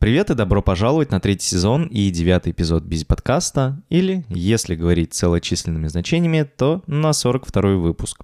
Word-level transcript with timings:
Привет 0.00 0.30
и 0.30 0.34
добро 0.34 0.62
пожаловать 0.62 1.10
на 1.10 1.20
третий 1.20 1.46
сезон 1.46 1.84
и 1.84 2.08
девятый 2.08 2.52
эпизод 2.52 2.84
Бизи 2.84 3.04
подкаста, 3.04 3.82
или, 3.90 4.24
если 4.30 4.74
говорить 4.74 5.12
целочисленными 5.12 5.88
значениями, 5.88 6.44
то 6.56 6.82
на 6.86 7.12
42 7.12 7.76
выпуск. 7.76 8.22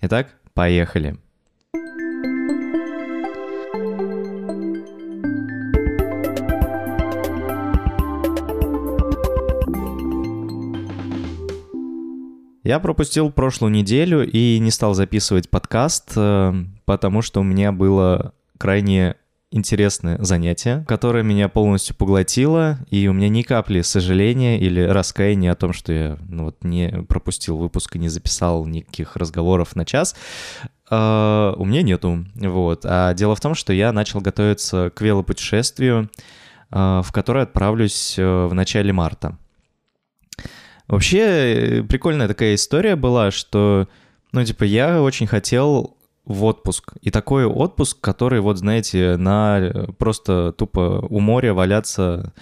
Итак, 0.00 0.34
поехали. 0.54 1.18
Я 12.64 12.80
пропустил 12.80 13.30
прошлую 13.30 13.72
неделю 13.72 14.26
и 14.26 14.58
не 14.58 14.70
стал 14.70 14.94
записывать 14.94 15.50
подкаст, 15.50 16.12
э, 16.16 16.54
потому 16.86 17.20
что 17.20 17.40
у 17.40 17.44
меня 17.44 17.72
было 17.72 18.32
крайне 18.56 19.16
интересное 19.50 20.22
занятие, 20.22 20.84
которое 20.86 21.22
меня 21.22 21.48
полностью 21.48 21.96
поглотило, 21.96 22.78
и 22.90 23.08
у 23.08 23.12
меня 23.12 23.28
ни 23.28 23.42
капли 23.42 23.80
сожаления 23.80 24.58
или 24.58 24.80
раскаяния 24.82 25.52
о 25.52 25.56
том, 25.56 25.72
что 25.72 25.92
я 25.92 26.18
ну, 26.28 26.44
вот, 26.46 26.62
не 26.64 27.02
пропустил 27.08 27.56
выпуск 27.56 27.96
и 27.96 27.98
не 27.98 28.08
записал 28.08 28.66
никаких 28.66 29.16
разговоров 29.16 29.74
на 29.76 29.84
час. 29.84 30.14
Uh, 30.90 31.54
у 31.56 31.66
меня 31.66 31.82
нету, 31.82 32.24
вот. 32.34 32.80
А 32.84 33.12
дело 33.12 33.34
в 33.34 33.40
том, 33.40 33.54
что 33.54 33.74
я 33.74 33.92
начал 33.92 34.20
готовиться 34.20 34.90
к 34.94 35.02
велопутешествию, 35.02 36.10
uh, 36.70 37.02
в 37.02 37.12
которое 37.12 37.44
отправлюсь 37.44 38.18
uh, 38.18 38.46
в 38.46 38.54
начале 38.54 38.92
марта. 38.92 39.36
Вообще, 40.86 41.18
э, 41.18 41.82
прикольная 41.82 42.28
такая 42.28 42.54
история 42.54 42.96
была, 42.96 43.30
что, 43.30 43.88
ну, 44.32 44.42
типа, 44.42 44.64
я 44.64 45.02
очень 45.02 45.26
хотел 45.26 45.97
в 46.28 46.44
отпуск. 46.44 46.92
И 47.00 47.10
такой 47.10 47.46
отпуск, 47.46 48.00
который, 48.00 48.40
вот, 48.40 48.58
знаете, 48.58 49.16
на 49.16 49.58
э, 49.60 49.86
просто 49.98 50.52
тупо 50.52 51.04
у 51.08 51.20
моря 51.20 51.54
валяться 51.54 52.32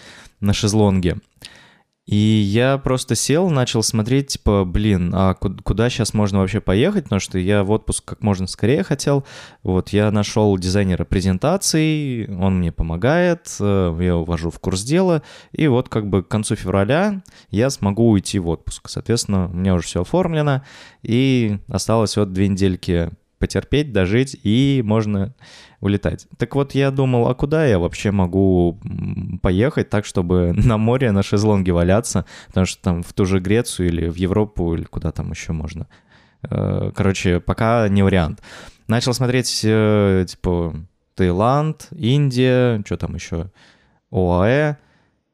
на 0.40 0.52
шезлонге. 0.52 1.16
И 2.06 2.16
я 2.16 2.78
просто 2.78 3.16
сел, 3.16 3.50
начал 3.50 3.82
смотреть, 3.82 4.28
типа, 4.28 4.64
блин, 4.64 5.12
а 5.12 5.34
куда 5.34 5.90
сейчас 5.90 6.14
можно 6.14 6.38
вообще 6.38 6.60
поехать, 6.60 7.04
потому 7.04 7.18
что 7.18 7.36
я 7.36 7.64
в 7.64 7.70
отпуск 7.72 8.04
как 8.04 8.22
можно 8.22 8.46
скорее 8.46 8.84
хотел. 8.84 9.24
Вот, 9.64 9.88
я 9.88 10.12
нашел 10.12 10.56
дизайнера 10.56 11.04
презентаций, 11.04 12.28
он 12.28 12.58
мне 12.58 12.70
помогает, 12.70 13.56
э, 13.58 13.96
я 14.00 14.16
увожу 14.16 14.50
в 14.50 14.60
курс 14.60 14.82
дела, 14.82 15.22
и 15.50 15.66
вот 15.66 15.88
как 15.88 16.08
бы 16.08 16.22
к 16.22 16.28
концу 16.28 16.54
февраля 16.54 17.22
я 17.50 17.70
смогу 17.70 18.10
уйти 18.10 18.38
в 18.38 18.48
отпуск. 18.48 18.88
Соответственно, 18.88 19.46
у 19.46 19.54
меня 19.54 19.74
уже 19.74 19.86
все 19.86 20.02
оформлено, 20.02 20.62
и 21.02 21.58
осталось 21.66 22.16
вот 22.16 22.32
две 22.32 22.46
недельки 22.46 23.10
потерпеть, 23.38 23.92
дожить, 23.92 24.36
и 24.42 24.82
можно 24.84 25.34
улетать. 25.80 26.26
Так 26.38 26.54
вот, 26.54 26.74
я 26.74 26.90
думал, 26.90 27.28
а 27.28 27.34
куда 27.34 27.66
я 27.66 27.78
вообще 27.78 28.10
могу 28.10 28.80
поехать 29.42 29.90
так, 29.90 30.04
чтобы 30.04 30.52
на 30.56 30.78
море 30.78 31.12
на 31.12 31.22
шезлонге 31.22 31.72
валяться, 31.72 32.24
потому 32.48 32.66
что 32.66 32.82
там 32.82 33.02
в 33.02 33.12
ту 33.12 33.26
же 33.26 33.40
Грецию 33.40 33.88
или 33.88 34.08
в 34.08 34.16
Европу, 34.16 34.74
или 34.74 34.84
куда 34.84 35.12
там 35.12 35.30
еще 35.30 35.52
можно. 35.52 35.86
Э, 36.42 36.90
короче, 36.94 37.40
пока 37.40 37.88
не 37.88 38.02
вариант. 38.02 38.42
Начал 38.88 39.14
смотреть, 39.14 39.62
э, 39.64 40.24
типа, 40.28 40.74
Таиланд, 41.14 41.88
Индия, 41.90 42.82
что 42.84 42.96
там 42.96 43.14
еще, 43.14 43.50
ОАЭ, 44.10 44.76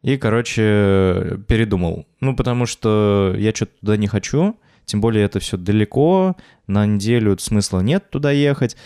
и, 0.03 0.17
короче, 0.17 1.39
передумал. 1.47 2.06
Ну, 2.20 2.34
потому 2.34 2.67
что 2.67 3.34
я 3.39 3.55
что-то 3.55 3.73
туда 3.80 3.97
не 3.97 4.08
хочу, 4.08 4.56
тем 4.84 5.00
более 5.00 5.25
это 5.25 5.41
все 5.41 5.56
далеко, 5.56 6.36
на 6.66 6.86
неделю 6.86 7.36
смысла 7.38 7.80
нет 7.80 8.11
туда 8.11 8.30
ехать. 8.30 8.77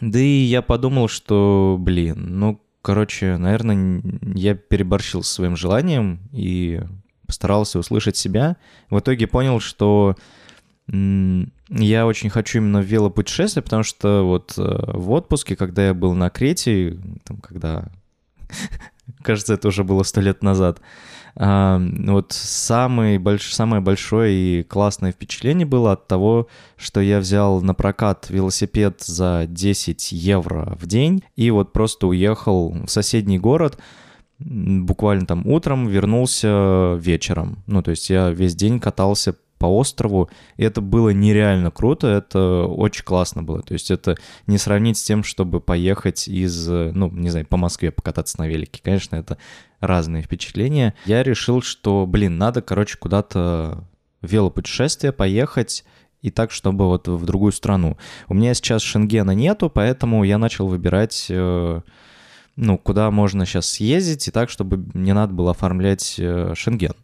Да 0.00 0.18
и 0.18 0.42
я 0.42 0.62
подумал, 0.62 1.08
что, 1.08 1.76
блин, 1.78 2.38
ну, 2.38 2.60
короче, 2.82 3.36
наверное, 3.36 4.02
я 4.34 4.54
переборщил 4.54 5.22
со 5.22 5.34
своим 5.34 5.56
желанием 5.56 6.20
и 6.32 6.82
постарался 7.26 7.78
услышать 7.78 8.16
себя. 8.16 8.56
В 8.90 8.98
итоге 8.98 9.26
понял, 9.26 9.60
что 9.60 10.16
я 10.88 12.06
очень 12.06 12.30
хочу 12.30 12.58
именно 12.58 12.78
велопутешествие, 12.78 13.62
потому 13.62 13.82
что 13.82 14.22
вот 14.22 14.54
э, 14.56 14.62
в 14.62 15.10
отпуске, 15.10 15.56
когда 15.56 15.84
я 15.84 15.94
был 15.94 16.14
на 16.14 16.30
Крете, 16.30 16.96
там, 17.24 17.38
когда, 17.38 17.88
кажется, 19.22 19.54
это 19.54 19.66
уже 19.66 19.82
было 19.82 20.04
сто 20.04 20.20
лет 20.20 20.44
назад, 20.44 20.80
вот 21.38 22.32
самый 22.32 23.18
больш... 23.18 23.52
самое 23.52 23.82
большое 23.82 24.32
и 24.32 24.62
классное 24.62 25.12
впечатление 25.12 25.66
было 25.66 25.92
от 25.92 26.08
того, 26.08 26.48
что 26.76 27.00
я 27.00 27.18
взял 27.18 27.60
на 27.60 27.74
прокат 27.74 28.30
велосипед 28.30 29.02
за 29.02 29.44
10 29.46 30.12
евро 30.12 30.76
в 30.80 30.86
день 30.86 31.22
и 31.36 31.50
вот 31.50 31.72
просто 31.72 32.06
уехал 32.06 32.70
в 32.86 32.88
соседний 32.88 33.38
город, 33.38 33.78
буквально 34.38 35.26
там 35.26 35.46
утром 35.46 35.88
вернулся 35.88 36.94
вечером. 36.94 37.62
Ну, 37.66 37.82
то 37.82 37.90
есть 37.90 38.08
я 38.10 38.30
весь 38.30 38.54
день 38.54 38.80
катался 38.80 39.36
по 39.58 39.66
острову, 39.66 40.30
и 40.56 40.64
это 40.64 40.80
было 40.80 41.10
нереально 41.10 41.70
круто, 41.70 42.08
это 42.08 42.66
очень 42.66 43.04
классно 43.04 43.42
было. 43.42 43.62
То 43.62 43.72
есть 43.72 43.90
это 43.90 44.16
не 44.46 44.58
сравнить 44.58 44.98
с 44.98 45.02
тем, 45.02 45.24
чтобы 45.24 45.60
поехать 45.60 46.28
из, 46.28 46.68
ну, 46.68 47.10
не 47.10 47.30
знаю, 47.30 47.46
по 47.46 47.56
Москве 47.56 47.90
покататься 47.90 48.38
на 48.38 48.46
велике. 48.46 48.80
Конечно, 48.82 49.16
это 49.16 49.38
разные 49.80 50.22
впечатления. 50.22 50.94
Я 51.04 51.22
решил, 51.22 51.62
что, 51.62 52.06
блин, 52.06 52.38
надо, 52.38 52.62
короче, 52.62 52.98
куда-то 52.98 53.84
велопутешествие 54.22 55.12
поехать, 55.12 55.84
и 56.22 56.30
так, 56.30 56.50
чтобы 56.50 56.86
вот 56.86 57.06
в 57.06 57.24
другую 57.24 57.52
страну. 57.52 57.96
У 58.28 58.34
меня 58.34 58.52
сейчас 58.54 58.82
Шенгена 58.82 59.30
нету, 59.30 59.70
поэтому 59.70 60.24
я 60.24 60.38
начал 60.38 60.66
выбирать, 60.66 61.26
э, 61.28 61.80
ну, 62.56 62.78
куда 62.78 63.10
можно 63.12 63.46
сейчас 63.46 63.66
съездить, 63.66 64.26
и 64.26 64.30
так, 64.32 64.50
чтобы 64.50 64.84
не 64.94 65.12
надо 65.12 65.34
было 65.34 65.52
оформлять 65.52 66.16
э, 66.18 66.52
Шенген. 66.56 66.94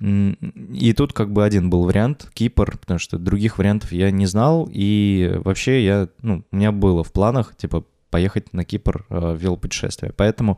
И 0.00 0.92
тут 0.96 1.12
как 1.12 1.32
бы 1.32 1.44
один 1.44 1.70
был 1.70 1.84
вариант, 1.84 2.28
Кипр, 2.34 2.78
потому 2.78 2.98
что 2.98 3.18
других 3.18 3.58
вариантов 3.58 3.92
я 3.92 4.10
не 4.10 4.26
знал, 4.26 4.68
и 4.72 5.40
вообще 5.44 5.84
я, 5.84 6.08
ну, 6.20 6.44
у 6.50 6.56
меня 6.56 6.72
было 6.72 7.04
в 7.04 7.12
планах, 7.12 7.56
типа, 7.56 7.84
поехать 8.14 8.52
на 8.52 8.64
Кипр 8.64 9.04
э, 9.10 9.32
в 9.34 9.42
велопутешествие. 9.42 10.12
Поэтому 10.16 10.56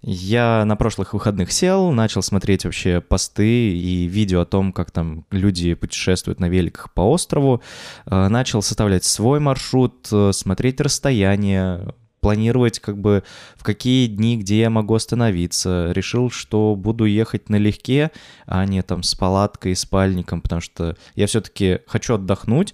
я 0.00 0.64
на 0.64 0.74
прошлых 0.74 1.12
выходных 1.12 1.52
сел, 1.52 1.92
начал 1.92 2.22
смотреть 2.22 2.64
вообще 2.64 3.02
посты 3.02 3.76
и 3.76 4.06
видео 4.06 4.40
о 4.40 4.46
том, 4.46 4.72
как 4.72 4.90
там 4.90 5.26
люди 5.30 5.74
путешествуют 5.74 6.40
на 6.40 6.48
великах 6.48 6.94
по 6.94 7.02
острову, 7.02 7.60
э, 8.06 8.28
начал 8.28 8.62
составлять 8.62 9.04
свой 9.04 9.38
маршрут, 9.38 10.08
э, 10.12 10.32
смотреть 10.32 10.80
расстояние, 10.80 11.94
планировать 12.24 12.78
как 12.78 12.96
бы 12.96 13.22
в 13.54 13.62
какие 13.62 14.06
дни, 14.06 14.38
где 14.38 14.60
я 14.60 14.70
могу 14.70 14.94
остановиться. 14.94 15.92
Решил, 15.92 16.30
что 16.30 16.74
буду 16.74 17.04
ехать 17.04 17.50
налегке, 17.50 18.12
а 18.46 18.64
не 18.64 18.80
там 18.82 19.02
с 19.02 19.14
палаткой 19.14 19.76
спальником, 19.76 20.40
потому 20.40 20.62
что 20.62 20.96
я 21.16 21.26
все-таки 21.26 21.80
хочу 21.86 22.14
отдохнуть, 22.14 22.72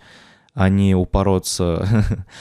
а 0.55 0.69
не 0.69 0.95
упороться. 0.95 1.85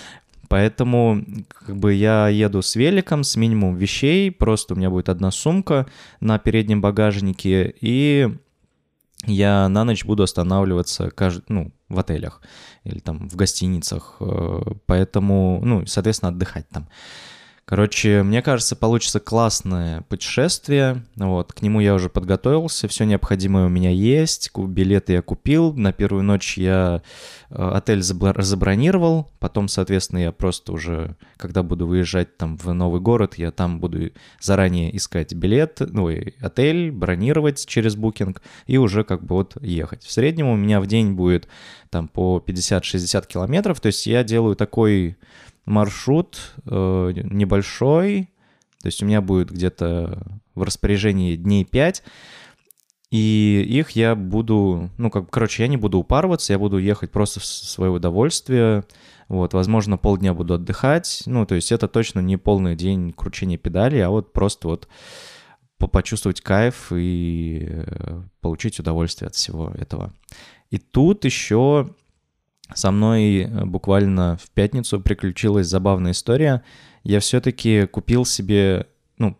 Поэтому 0.49 1.25
как 1.47 1.77
бы 1.77 1.95
я 1.95 2.27
еду 2.27 2.61
с 2.61 2.75
великом, 2.75 3.23
с 3.23 3.35
минимум 3.35 3.75
вещей, 3.75 4.29
просто 4.29 4.75
у 4.75 4.77
меня 4.77 4.91
будет 4.91 5.09
одна 5.09 5.31
сумка 5.31 5.87
на 6.19 6.37
переднем 6.37 6.79
багажнике, 6.79 7.73
и 7.81 8.31
я 9.25 9.67
на 9.67 9.83
ночь 9.83 10.05
буду 10.05 10.21
останавливаться 10.21 11.09
кажд... 11.09 11.45
ну, 11.49 11.71
в 11.89 11.99
отелях 11.99 12.41
или 12.83 12.99
там 12.99 13.27
в 13.27 13.35
гостиницах, 13.35 14.17
э, 14.19 14.61
поэтому, 14.85 15.59
ну, 15.63 15.85
соответственно, 15.85 16.29
отдыхать 16.29 16.69
там. 16.69 16.87
Короче, 17.69 18.23
мне 18.23 18.41
кажется, 18.41 18.75
получится 18.75 19.19
классное 19.19 20.01
путешествие. 20.09 21.05
Вот, 21.17 21.53
к 21.53 21.61
нему 21.61 21.81
я 21.81 21.93
уже 21.93 22.09
подготовился, 22.09 22.87
все 22.87 23.03
необходимое 23.03 23.67
у 23.67 23.69
меня 23.69 23.91
есть, 23.91 24.49
билеты 24.57 25.13
я 25.13 25.21
купил. 25.21 25.73
На 25.73 25.93
первую 25.93 26.23
ночь 26.23 26.57
я 26.57 27.03
э, 27.51 27.71
отель 27.71 28.01
забронировал, 28.01 29.29
потом, 29.37 29.67
соответственно, 29.67 30.17
я 30.17 30.31
просто 30.31 30.71
уже, 30.71 31.15
когда 31.37 31.61
буду 31.61 31.85
выезжать 31.85 32.37
там 32.37 32.57
в 32.57 32.73
новый 32.73 33.01
город, 33.01 33.35
я 33.37 33.51
там 33.51 33.79
буду 33.79 34.13
заранее 34.41 34.97
искать 34.97 35.35
билет, 35.35 35.77
ну 35.79 36.09
и 36.09 36.33
отель, 36.41 36.89
бронировать 36.89 37.67
через 37.67 37.95
букинг 37.95 38.41
и 38.65 38.79
уже 38.79 39.03
как 39.03 39.23
бы 39.23 39.35
вот 39.35 39.61
ехать. 39.61 40.01
В 40.01 40.11
среднем 40.11 40.47
у 40.47 40.55
меня 40.55 40.81
в 40.81 40.87
день 40.87 41.13
будет 41.13 41.47
там 41.91 42.07
по 42.07 42.43
50-60 42.43 43.27
километров, 43.27 43.79
то 43.79 43.85
есть 43.85 44.07
я 44.07 44.23
делаю 44.23 44.55
такой 44.55 45.17
маршрут 45.69 46.53
э, 46.65 47.11
небольшой, 47.15 48.29
то 48.81 48.87
есть 48.87 49.01
у 49.03 49.05
меня 49.05 49.21
будет 49.21 49.51
где-то 49.51 50.21
в 50.55 50.63
распоряжении 50.63 51.35
дней 51.35 51.63
5, 51.63 52.03
и 53.11 53.65
их 53.67 53.91
я 53.91 54.15
буду, 54.15 54.89
ну, 54.97 55.09
как, 55.09 55.29
короче, 55.29 55.63
я 55.63 55.69
не 55.69 55.77
буду 55.77 55.99
упарываться, 55.99 56.53
я 56.53 56.59
буду 56.59 56.77
ехать 56.77 57.11
просто 57.11 57.39
в 57.39 57.45
свое 57.45 57.91
удовольствие, 57.91 58.83
вот, 59.27 59.53
возможно, 59.53 59.97
полдня 59.97 60.33
буду 60.33 60.55
отдыхать, 60.55 61.23
ну, 61.25 61.45
то 61.45 61.55
есть 61.55 61.71
это 61.71 61.87
точно 61.87 62.19
не 62.19 62.37
полный 62.37 62.75
день 62.75 63.13
кручения 63.13 63.57
педали, 63.57 63.97
а 63.99 64.09
вот 64.09 64.33
просто 64.33 64.67
вот 64.67 64.87
почувствовать 65.77 66.41
кайф 66.41 66.91
и 66.91 67.67
э, 67.69 68.21
получить 68.41 68.79
удовольствие 68.79 69.27
от 69.27 69.35
всего 69.35 69.69
этого. 69.69 70.13
И 70.71 70.77
тут 70.77 71.23
еще 71.25 71.95
со 72.73 72.91
мной 72.91 73.43
э, 73.43 73.65
буквально 73.65 74.37
в 74.41 74.49
пятницу 74.51 74.99
приключилась 74.99 75.67
забавная 75.67 76.11
история. 76.11 76.63
Я 77.03 77.19
все-таки 77.19 77.85
купил 77.85 78.25
себе, 78.25 78.87
ну, 79.17 79.37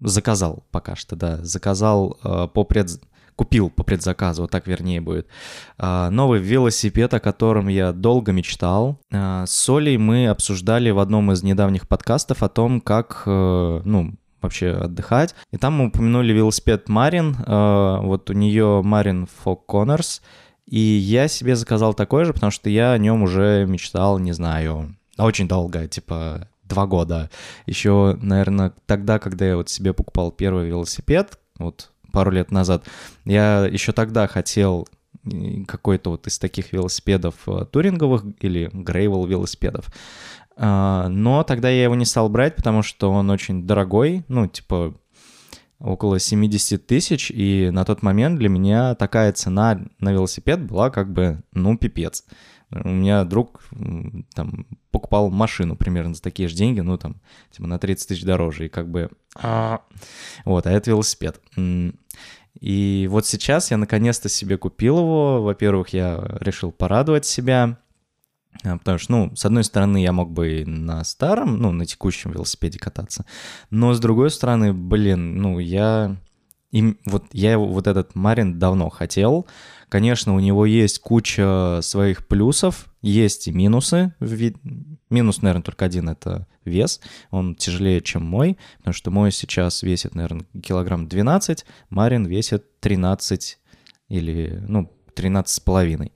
заказал 0.00 0.64
пока 0.70 0.96
что, 0.96 1.16
да, 1.16 1.44
заказал 1.44 2.18
э, 2.22 2.48
по 2.52 2.64
пред 2.64 3.00
купил 3.36 3.70
по 3.70 3.82
предзаказу, 3.82 4.42
вот 4.42 4.50
так 4.50 4.66
вернее 4.66 5.00
будет, 5.00 5.26
а, 5.78 6.10
новый 6.10 6.40
велосипед, 6.40 7.12
о 7.14 7.20
котором 7.20 7.68
я 7.68 7.92
долго 7.92 8.32
мечтал. 8.32 9.00
А, 9.12 9.44
с 9.46 9.68
Олей 9.68 9.96
мы 9.96 10.28
обсуждали 10.28 10.90
в 10.90 10.98
одном 10.98 11.32
из 11.32 11.42
недавних 11.42 11.88
подкастов 11.88 12.42
о 12.42 12.48
том, 12.48 12.80
как, 12.80 13.24
э, 13.26 13.80
ну, 13.84 14.14
вообще 14.40 14.72
отдыхать. 14.72 15.34
И 15.52 15.56
там 15.56 15.74
мы 15.74 15.86
упомянули 15.86 16.32
велосипед 16.32 16.88
Марин, 16.88 17.36
а, 17.46 18.00
вот 18.00 18.30
у 18.30 18.34
нее 18.34 18.82
Марин 18.84 19.26
Фок 19.42 19.66
Коннорс, 19.66 20.22
и 20.66 20.78
я 20.78 21.28
себе 21.28 21.56
заказал 21.56 21.94
такой 21.94 22.24
же, 22.24 22.32
потому 22.32 22.50
что 22.50 22.70
я 22.70 22.92
о 22.92 22.98
нем 22.98 23.22
уже 23.22 23.66
мечтал, 23.66 24.18
не 24.18 24.32
знаю, 24.32 24.96
очень 25.18 25.48
долго, 25.48 25.86
типа 25.86 26.48
два 26.64 26.86
года. 26.86 27.30
Еще, 27.66 28.18
наверное, 28.20 28.72
тогда, 28.86 29.18
когда 29.18 29.46
я 29.46 29.56
вот 29.56 29.68
себе 29.68 29.92
покупал 29.92 30.32
первый 30.32 30.68
велосипед, 30.68 31.38
вот 31.58 31.90
пару 32.12 32.30
лет 32.30 32.50
назад. 32.50 32.84
Я 33.24 33.66
еще 33.66 33.92
тогда 33.92 34.26
хотел 34.26 34.88
какой-то 35.66 36.10
вот 36.10 36.26
из 36.26 36.38
таких 36.38 36.72
велосипедов 36.72 37.34
э, 37.46 37.64
туринговых 37.70 38.24
или 38.40 38.70
грейвел 38.72 39.24
велосипедов. 39.26 39.86
А, 40.56 41.08
но 41.08 41.42
тогда 41.42 41.70
я 41.70 41.84
его 41.84 41.94
не 41.94 42.04
стал 42.04 42.28
брать, 42.28 42.56
потому 42.56 42.82
что 42.82 43.10
он 43.10 43.30
очень 43.30 43.66
дорогой, 43.66 44.24
ну, 44.28 44.46
типа 44.46 44.94
около 45.78 46.18
70 46.18 46.86
тысяч, 46.86 47.30
и 47.30 47.70
на 47.72 47.84
тот 47.84 48.02
момент 48.02 48.38
для 48.38 48.48
меня 48.48 48.94
такая 48.94 49.32
цена 49.32 49.80
на 49.98 50.12
велосипед 50.12 50.62
была 50.62 50.90
как 50.90 51.12
бы, 51.12 51.42
ну, 51.52 51.76
пипец. 51.76 52.24
У 52.70 52.88
меня 52.88 53.24
друг 53.24 53.62
там 54.34 54.66
покупал 54.90 55.30
машину 55.30 55.76
примерно 55.76 56.14
за 56.14 56.22
такие 56.22 56.48
же 56.48 56.56
деньги, 56.56 56.80
ну, 56.80 56.96
там, 56.98 57.20
типа 57.50 57.68
на 57.68 57.78
30 57.78 58.08
тысяч 58.08 58.24
дороже, 58.24 58.66
и 58.66 58.68
как 58.68 58.90
бы... 58.90 59.10
А, 59.36 59.82
вот, 60.44 60.66
а 60.66 60.72
это 60.72 60.90
велосипед. 60.90 61.40
И 62.60 63.08
вот 63.10 63.26
сейчас 63.26 63.70
я 63.70 63.76
наконец-то 63.76 64.28
себе 64.28 64.56
купил 64.56 64.98
его. 64.98 65.42
Во-первых, 65.42 65.88
я 65.88 66.38
решил 66.40 66.70
порадовать 66.70 67.26
себя, 67.26 67.78
потому 68.62 68.98
что, 68.98 69.12
ну, 69.12 69.36
с 69.36 69.44
одной 69.44 69.64
стороны, 69.64 70.02
я 70.02 70.12
мог 70.12 70.30
бы 70.30 70.64
на 70.66 71.04
старом, 71.04 71.58
ну, 71.58 71.72
на 71.72 71.86
текущем 71.86 72.32
велосипеде 72.32 72.78
кататься, 72.78 73.24
но 73.70 73.92
с 73.94 74.00
другой 74.00 74.30
стороны, 74.30 74.72
блин, 74.72 75.36
ну, 75.40 75.58
я... 75.58 76.16
И 76.70 76.96
вот 77.06 77.26
я 77.32 77.56
вот 77.56 77.86
этот 77.86 78.16
Марин 78.16 78.58
давно 78.58 78.90
хотел, 78.90 79.46
Конечно, 79.94 80.34
у 80.34 80.40
него 80.40 80.66
есть 80.66 80.98
куча 80.98 81.78
своих 81.80 82.26
плюсов, 82.26 82.86
есть 83.00 83.46
и 83.46 83.52
минусы. 83.52 84.12
Минус, 85.08 85.40
наверное, 85.40 85.62
только 85.62 85.84
один— 85.84 86.08
это 86.10 86.48
вес. 86.64 87.00
Он 87.30 87.54
тяжелее, 87.54 88.00
чем 88.00 88.24
мой, 88.24 88.58
потому 88.78 88.92
что 88.92 89.12
мой 89.12 89.30
сейчас 89.30 89.84
весит, 89.84 90.16
наверное, 90.16 90.46
килограмм 90.60 91.06
12, 91.06 91.64
Марин 91.90 92.26
весит 92.26 92.80
13 92.80 93.58
или, 94.08 94.64
ну, 94.66 94.92
13 95.14 95.54
с 95.54 95.60
половиной. 95.60 96.12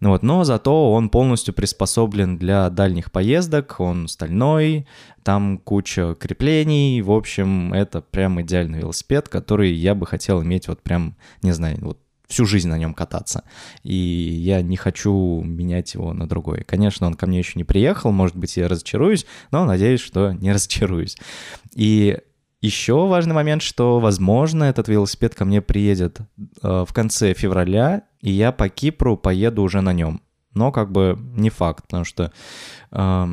Ну 0.00 0.10
вот, 0.10 0.22
но 0.22 0.44
зато 0.44 0.92
он 0.92 1.08
полностью 1.08 1.52
приспособлен 1.52 2.38
для 2.38 2.70
дальних 2.70 3.10
поездок, 3.10 3.80
он 3.80 4.06
стальной, 4.06 4.86
там 5.24 5.58
куча 5.58 6.14
креплений, 6.14 7.02
в 7.02 7.10
общем, 7.10 7.72
это 7.72 8.00
прям 8.00 8.40
идеальный 8.40 8.78
велосипед, 8.78 9.28
который 9.28 9.72
я 9.72 9.96
бы 9.96 10.06
хотел 10.06 10.42
иметь 10.42 10.68
вот 10.68 10.82
прям, 10.82 11.16
не 11.42 11.52
знаю, 11.52 11.78
вот 11.80 11.98
всю 12.28 12.44
жизнь 12.44 12.68
на 12.68 12.78
нем 12.78 12.94
кататься. 12.94 13.42
И 13.82 13.94
я 13.94 14.62
не 14.62 14.76
хочу 14.76 15.42
менять 15.42 15.94
его 15.94 16.12
на 16.12 16.28
другой. 16.28 16.62
Конечно, 16.62 17.06
он 17.06 17.14
ко 17.14 17.26
мне 17.26 17.38
еще 17.38 17.54
не 17.56 17.64
приехал, 17.64 18.12
может 18.12 18.36
быть, 18.36 18.56
я 18.56 18.68
разочаруюсь, 18.68 19.26
но 19.50 19.64
надеюсь, 19.64 20.00
что 20.00 20.32
не 20.32 20.52
разочаруюсь. 20.52 21.16
И 21.74 22.18
еще 22.60 23.06
важный 23.06 23.34
момент, 23.34 23.62
что, 23.62 23.98
возможно, 23.98 24.64
этот 24.64 24.88
велосипед 24.88 25.34
ко 25.34 25.44
мне 25.44 25.62
приедет 25.62 26.18
э, 26.62 26.84
в 26.86 26.92
конце 26.92 27.32
февраля, 27.32 28.02
и 28.20 28.30
я 28.30 28.52
по 28.52 28.68
Кипру 28.68 29.16
поеду 29.16 29.62
уже 29.62 29.80
на 29.80 29.92
нем. 29.92 30.22
Но 30.54 30.72
как 30.72 30.90
бы 30.90 31.16
не 31.36 31.50
факт, 31.50 31.84
потому 31.84 32.04
что 32.04 32.32
э, 32.90 33.26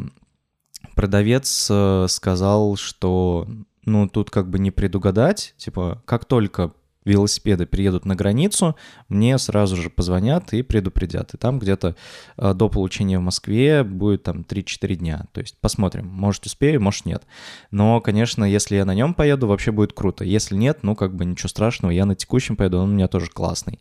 продавец 0.95 1.71
сказал, 2.07 2.75
что 2.75 3.47
ну 3.85 4.07
тут 4.07 4.29
как 4.29 4.49
бы 4.49 4.59
не 4.59 4.71
предугадать, 4.71 5.55
типа 5.57 6.01
как 6.05 6.25
только 6.25 6.71
велосипеды 7.05 7.67
приедут 7.67 8.05
на 8.05 8.15
границу, 8.15 8.75
мне 9.07 9.37
сразу 9.37 9.75
же 9.75 9.89
позвонят 9.89 10.51
и 10.53 10.63
предупредят. 10.63 11.33
И 11.35 11.37
там 11.37 11.59
где-то 11.59 11.95
э, 12.37 12.53
до 12.53 12.67
получения 12.67 13.19
в 13.19 13.21
Москве 13.21 13.83
будет 13.83 14.23
там 14.23 14.41
3-4 14.41 14.95
дня. 14.95 15.25
То 15.31 15.41
есть 15.41 15.57
посмотрим, 15.61 16.07
может 16.07 16.45
успею, 16.45 16.81
может 16.81 17.05
нет. 17.05 17.23
Но, 17.71 18.01
конечно, 18.01 18.43
если 18.43 18.75
я 18.75 18.85
на 18.85 18.95
нем 18.95 19.13
поеду, 19.13 19.47
вообще 19.47 19.71
будет 19.71 19.93
круто. 19.93 20.23
Если 20.23 20.55
нет, 20.55 20.79
ну 20.81 20.95
как 20.95 21.15
бы 21.15 21.25
ничего 21.25 21.47
страшного, 21.47 21.91
я 21.91 22.05
на 22.05 22.15
текущем 22.15 22.57
поеду, 22.57 22.79
он 22.79 22.89
у 22.89 22.93
меня 22.93 23.07
тоже 23.07 23.27
классный. 23.27 23.79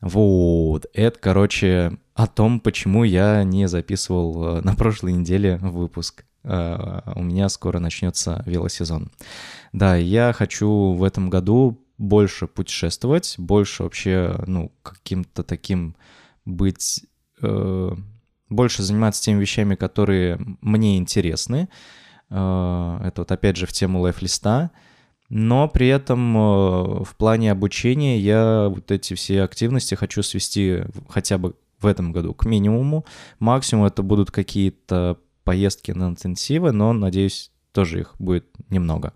Вот, 0.00 0.86
это, 0.94 1.18
короче, 1.18 1.98
о 2.14 2.26
том, 2.26 2.60
почему 2.60 3.04
я 3.04 3.44
не 3.44 3.68
записывал 3.68 4.58
э, 4.58 4.60
на 4.62 4.74
прошлой 4.74 5.12
неделе 5.12 5.58
выпуск. 5.58 6.24
Э, 6.42 7.00
у 7.14 7.22
меня 7.22 7.48
скоро 7.48 7.80
начнется 7.80 8.42
велосезон. 8.46 9.10
Да, 9.72 9.96
я 9.96 10.32
хочу 10.32 10.94
в 10.94 11.04
этом 11.04 11.28
году 11.28 11.84
больше 11.98 12.46
путешествовать, 12.46 13.34
больше 13.36 13.82
вообще, 13.82 14.42
ну, 14.46 14.72
каким-то 14.82 15.42
таким 15.42 15.96
быть, 16.46 17.04
э, 17.42 17.90
больше 18.48 18.82
заниматься 18.82 19.22
теми 19.22 19.40
вещами, 19.40 19.74
которые 19.74 20.40
мне 20.62 20.96
интересны. 20.96 21.68
Э, 22.30 23.00
это 23.04 23.20
вот 23.20 23.32
опять 23.32 23.56
же 23.56 23.66
в 23.66 23.72
тему 23.72 24.00
лайфлиста. 24.00 24.70
Но 25.30 25.68
при 25.68 25.86
этом 25.86 26.36
э, 26.36 27.04
в 27.04 27.14
плане 27.16 27.52
обучения 27.52 28.18
я 28.18 28.68
вот 28.68 28.90
эти 28.90 29.14
все 29.14 29.42
активности 29.42 29.94
хочу 29.94 30.22
свести 30.22 30.82
хотя 31.08 31.38
бы 31.38 31.54
в 31.78 31.86
этом 31.86 32.12
году 32.12 32.34
к 32.34 32.44
минимуму. 32.44 33.06
Максимум 33.38 33.86
это 33.86 34.02
будут 34.02 34.30
какие-то 34.30 35.18
поездки 35.44 35.92
на 35.92 36.08
интенсивы, 36.08 36.72
но, 36.72 36.92
надеюсь, 36.92 37.52
тоже 37.72 38.00
их 38.00 38.14
будет 38.18 38.46
немного. 38.68 39.12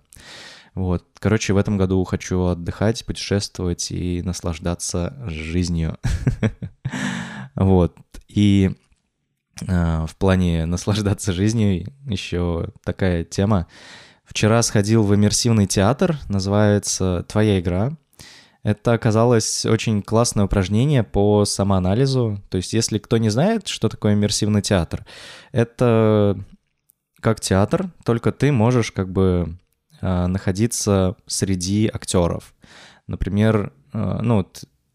Вот. 0.74 1.04
Короче, 1.18 1.52
в 1.52 1.56
этом 1.56 1.76
году 1.76 2.02
хочу 2.04 2.44
отдыхать, 2.44 3.04
путешествовать 3.04 3.90
и 3.90 4.22
наслаждаться 4.22 5.16
жизнью. 5.26 5.98
Вот. 7.56 7.96
И 8.26 8.72
э, 9.68 10.06
в 10.08 10.16
плане 10.16 10.66
наслаждаться 10.66 11.32
жизнью 11.32 11.86
еще 12.04 12.70
такая 12.82 13.22
тема. 13.22 13.68
Вчера 14.24 14.62
сходил 14.62 15.02
в 15.02 15.14
иммерсивный 15.14 15.66
театр, 15.66 16.18
называется 16.28 17.24
«Твоя 17.28 17.60
игра». 17.60 17.92
Это 18.62 18.94
оказалось 18.94 19.66
очень 19.66 20.02
классное 20.02 20.46
упражнение 20.46 21.02
по 21.02 21.44
самоанализу. 21.44 22.40
То 22.48 22.56
есть, 22.56 22.72
если 22.72 22.98
кто 22.98 23.18
не 23.18 23.28
знает, 23.28 23.68
что 23.68 23.88
такое 23.88 24.14
иммерсивный 24.14 24.62
театр, 24.62 25.04
это 25.52 26.38
как 27.20 27.40
театр, 27.40 27.90
только 28.04 28.32
ты 28.32 28.52
можешь 28.52 28.90
как 28.90 29.10
бы 29.10 29.58
Э, 30.06 30.26
находиться 30.26 31.16
среди 31.26 31.88
актеров. 31.88 32.54
Например, 33.06 33.72
э, 33.94 34.18
ну 34.20 34.46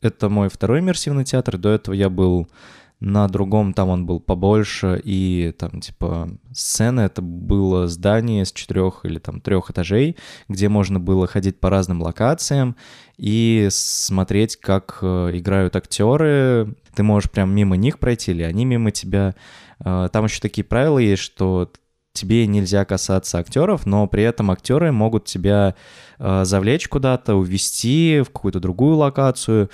это 0.02 0.30
мой 0.30 0.50
второй 0.50 0.82
иммерсивный 0.82 1.26
театр, 1.26 1.58
до 1.58 1.70
этого 1.70 1.96
я 1.96 2.12
был 2.12 2.48
на 3.00 3.28
другом, 3.28 3.74
там 3.74 3.90
он 3.90 4.06
был 4.06 4.20
побольше, 4.20 5.00
и 5.04 5.54
там 5.58 5.80
типа 5.82 6.30
сцена, 6.54 7.02
это 7.02 7.22
было 7.22 7.88
здание 7.88 8.46
с 8.46 8.52
четырех 8.52 9.02
или 9.06 9.20
там 9.20 9.40
трех 9.42 9.72
этажей, 9.72 10.18
где 10.48 10.70
можно 10.70 11.00
было 11.00 11.28
ходить 11.28 11.60
по 11.60 11.70
разным 11.70 12.02
локациям 12.02 12.76
и 13.18 13.68
смотреть, 13.72 14.58
как 14.58 15.00
э, 15.02 15.32
играют 15.34 15.76
актеры. 15.76 16.76
Ты 16.94 17.04
можешь 17.04 17.32
прям 17.32 17.54
мимо 17.56 17.78
них 17.78 18.00
пройти, 18.00 18.32
или 18.32 18.44
они 18.44 18.66
мимо 18.66 18.92
тебя. 18.92 19.36
Там 19.82 20.26
еще 20.26 20.42
такие 20.42 20.66
правила 20.66 21.00
есть, 21.00 21.22
что 21.22 21.72
тебе 22.14 22.48
нельзя 22.48 22.86
касаться 22.86 23.38
актеров, 23.38 23.86
но 23.86 24.08
при 24.08 24.24
этом 24.24 24.52
актеры 24.52 24.92
могут 24.92 25.26
тебя 25.26 25.76
э, 26.18 26.44
завлечь 26.44 26.90
куда-то, 26.90 27.36
увести 27.36 28.22
в 28.22 28.26
какую-то 28.32 28.60
другую 28.60 28.98
локацию. 28.98 29.70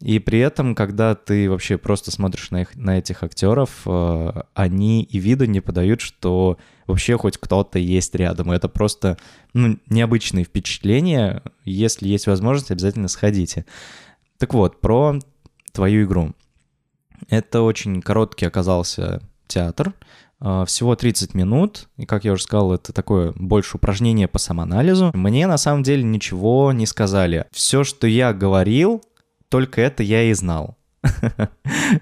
И 0.00 0.20
при 0.20 0.38
этом, 0.38 0.74
когда 0.74 1.14
ты 1.14 1.50
вообще 1.50 1.76
просто 1.76 2.10
смотришь 2.10 2.50
на, 2.50 2.62
их, 2.62 2.76
на 2.76 2.98
этих 2.98 3.22
актеров, 3.24 3.82
э, 3.84 4.42
они 4.54 5.02
и 5.02 5.18
вида 5.18 5.46
не 5.46 5.60
подают, 5.60 6.00
что 6.00 6.56
вообще 6.86 7.18
хоть 7.18 7.36
кто-то 7.36 7.78
есть 7.78 8.14
рядом. 8.14 8.52
Это 8.52 8.68
просто 8.68 9.18
ну, 9.54 9.78
необычные 9.88 10.44
впечатления. 10.44 11.42
Если 11.64 12.06
есть 12.06 12.28
возможность, 12.28 12.70
обязательно 12.70 13.08
сходите. 13.08 13.66
Так 14.38 14.54
вот, 14.54 14.80
про 14.80 15.18
твою 15.72 16.04
игру. 16.06 16.32
Это 17.28 17.62
очень 17.62 18.00
короткий 18.00 18.46
оказался 18.46 19.20
театр. 19.48 19.94
А, 20.40 20.64
всего 20.64 20.94
30 20.94 21.34
минут, 21.34 21.88
и, 21.96 22.06
как 22.06 22.24
я 22.24 22.32
уже 22.32 22.44
сказал, 22.44 22.72
это 22.72 22.92
такое 22.92 23.32
больше 23.34 23.76
упражнение 23.76 24.28
по 24.28 24.38
самоанализу. 24.38 25.10
Мне 25.14 25.46
на 25.48 25.58
самом 25.58 25.82
деле 25.82 26.04
ничего 26.04 26.72
не 26.72 26.86
сказали. 26.86 27.46
Все, 27.50 27.82
что 27.82 28.06
я 28.06 28.32
говорил, 28.32 29.02
только 29.48 29.80
это 29.80 30.02
я 30.02 30.24
и 30.24 30.32
знал. 30.32 30.78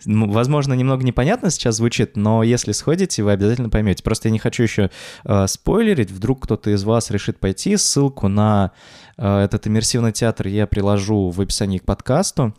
Возможно, 0.07 0.73
немного 0.75 1.05
непонятно 1.05 1.51
сейчас 1.51 1.77
звучит, 1.77 2.17
но 2.17 2.43
если 2.43 2.73
сходите, 2.73 3.23
вы 3.23 3.33
обязательно 3.33 3.69
поймете. 3.69 4.03
Просто 4.03 4.29
я 4.29 4.33
не 4.33 4.39
хочу 4.39 4.63
еще 4.63 4.91
э, 5.25 5.47
спойлерить. 5.47 6.11
Вдруг 6.11 6.45
кто-то 6.45 6.71
из 6.71 6.85
вас 6.85 7.11
решит 7.11 7.39
пойти. 7.39 7.77
Ссылку 7.77 8.29
на 8.29 8.73
э, 9.17 9.39
этот 9.39 9.67
иммерсивный 9.67 10.13
театр 10.13 10.49
я 10.49 10.67
приложу 10.67 11.31
в 11.31 11.41
описании 11.41 11.79
к 11.79 11.85
подкасту. 11.85 12.55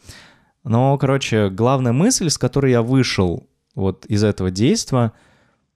Но, 0.64 0.98
короче, 0.98 1.50
главная 1.50 1.94
мысль, 1.94 2.30
с 2.30 2.38
которой 2.38 2.72
я 2.72 2.82
вышел 2.82 3.50
вот 3.74 4.06
из 4.06 4.24
этого 4.24 4.52
действия, 4.52 5.14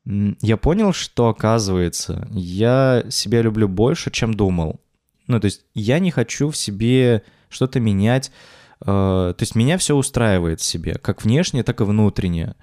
я 0.05 0.57
понял, 0.57 0.93
что, 0.93 1.29
оказывается, 1.29 2.27
я 2.31 3.05
себя 3.09 3.41
люблю 3.41 3.67
больше, 3.67 4.11
чем 4.11 4.33
думал. 4.33 4.81
Ну, 5.27 5.39
то 5.39 5.45
есть 5.45 5.61
я 5.73 5.99
не 5.99 6.11
хочу 6.11 6.49
в 6.49 6.57
себе 6.57 7.23
что-то 7.49 7.79
менять. 7.79 8.31
Э, 8.81 9.33
то 9.37 9.41
есть 9.41 9.55
меня 9.55 9.77
все 9.77 9.95
устраивает 9.95 10.59
в 10.59 10.63
себе, 10.63 10.95
как 10.95 11.23
внешне, 11.23 11.63
так 11.63 11.81
и 11.81 11.83
внутренне. 11.83 12.55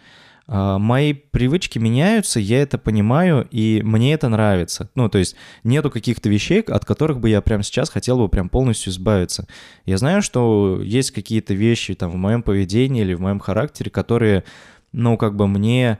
А, 0.50 0.78
мои 0.78 1.12
привычки 1.12 1.78
меняются, 1.78 2.40
я 2.40 2.62
это 2.62 2.78
понимаю, 2.78 3.46
и 3.50 3.82
мне 3.84 4.14
это 4.14 4.30
нравится. 4.30 4.88
Ну, 4.94 5.10
то 5.10 5.18
есть 5.18 5.36
нету 5.62 5.90
каких-то 5.90 6.30
вещей, 6.30 6.62
от 6.62 6.86
которых 6.86 7.20
бы 7.20 7.28
я 7.28 7.42
прямо 7.42 7.62
сейчас 7.62 7.90
хотел 7.90 8.16
бы 8.16 8.28
прям 8.30 8.48
полностью 8.48 8.90
избавиться. 8.90 9.46
Я 9.84 9.98
знаю, 9.98 10.22
что 10.22 10.80
есть 10.82 11.10
какие-то 11.10 11.52
вещи 11.52 11.94
там 11.94 12.10
в 12.10 12.16
моем 12.16 12.42
поведении 12.42 13.02
или 13.02 13.12
в 13.12 13.20
моем 13.20 13.40
характере, 13.40 13.90
которые, 13.90 14.42
ну, 14.92 15.18
как 15.18 15.36
бы 15.36 15.46
мне 15.46 15.98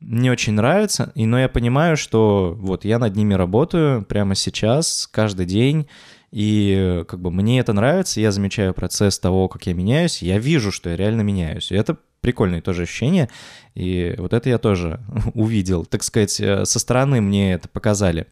не 0.00 0.30
очень 0.30 0.54
нравятся, 0.54 1.12
и, 1.14 1.26
но 1.26 1.38
я 1.38 1.50
понимаю, 1.50 1.98
что 1.98 2.56
вот 2.58 2.86
я 2.86 2.98
над 2.98 3.14
ними 3.16 3.34
работаю 3.34 4.02
прямо 4.02 4.34
сейчас, 4.34 5.06
каждый 5.12 5.44
день, 5.44 5.86
и 6.30 7.04
как 7.08 7.20
бы 7.20 7.30
мне 7.30 7.58
это 7.58 7.72
нравится, 7.72 8.20
я 8.20 8.30
замечаю 8.30 8.72
процесс 8.72 9.18
того, 9.18 9.48
как 9.48 9.66
я 9.66 9.74
меняюсь, 9.74 10.22
я 10.22 10.38
вижу, 10.38 10.70
что 10.70 10.90
я 10.90 10.96
реально 10.96 11.22
меняюсь. 11.22 11.72
И 11.72 11.74
это 11.74 11.96
прикольное 12.20 12.62
тоже 12.62 12.82
ощущение. 12.82 13.28
И 13.74 14.14
вот 14.18 14.32
это 14.32 14.48
я 14.48 14.58
тоже 14.58 15.00
увидел. 15.34 15.84
Так 15.84 16.02
сказать, 16.02 16.40
э, 16.40 16.64
со 16.64 16.78
стороны 16.78 17.20
мне 17.20 17.54
это 17.54 17.68
показали. 17.68 18.26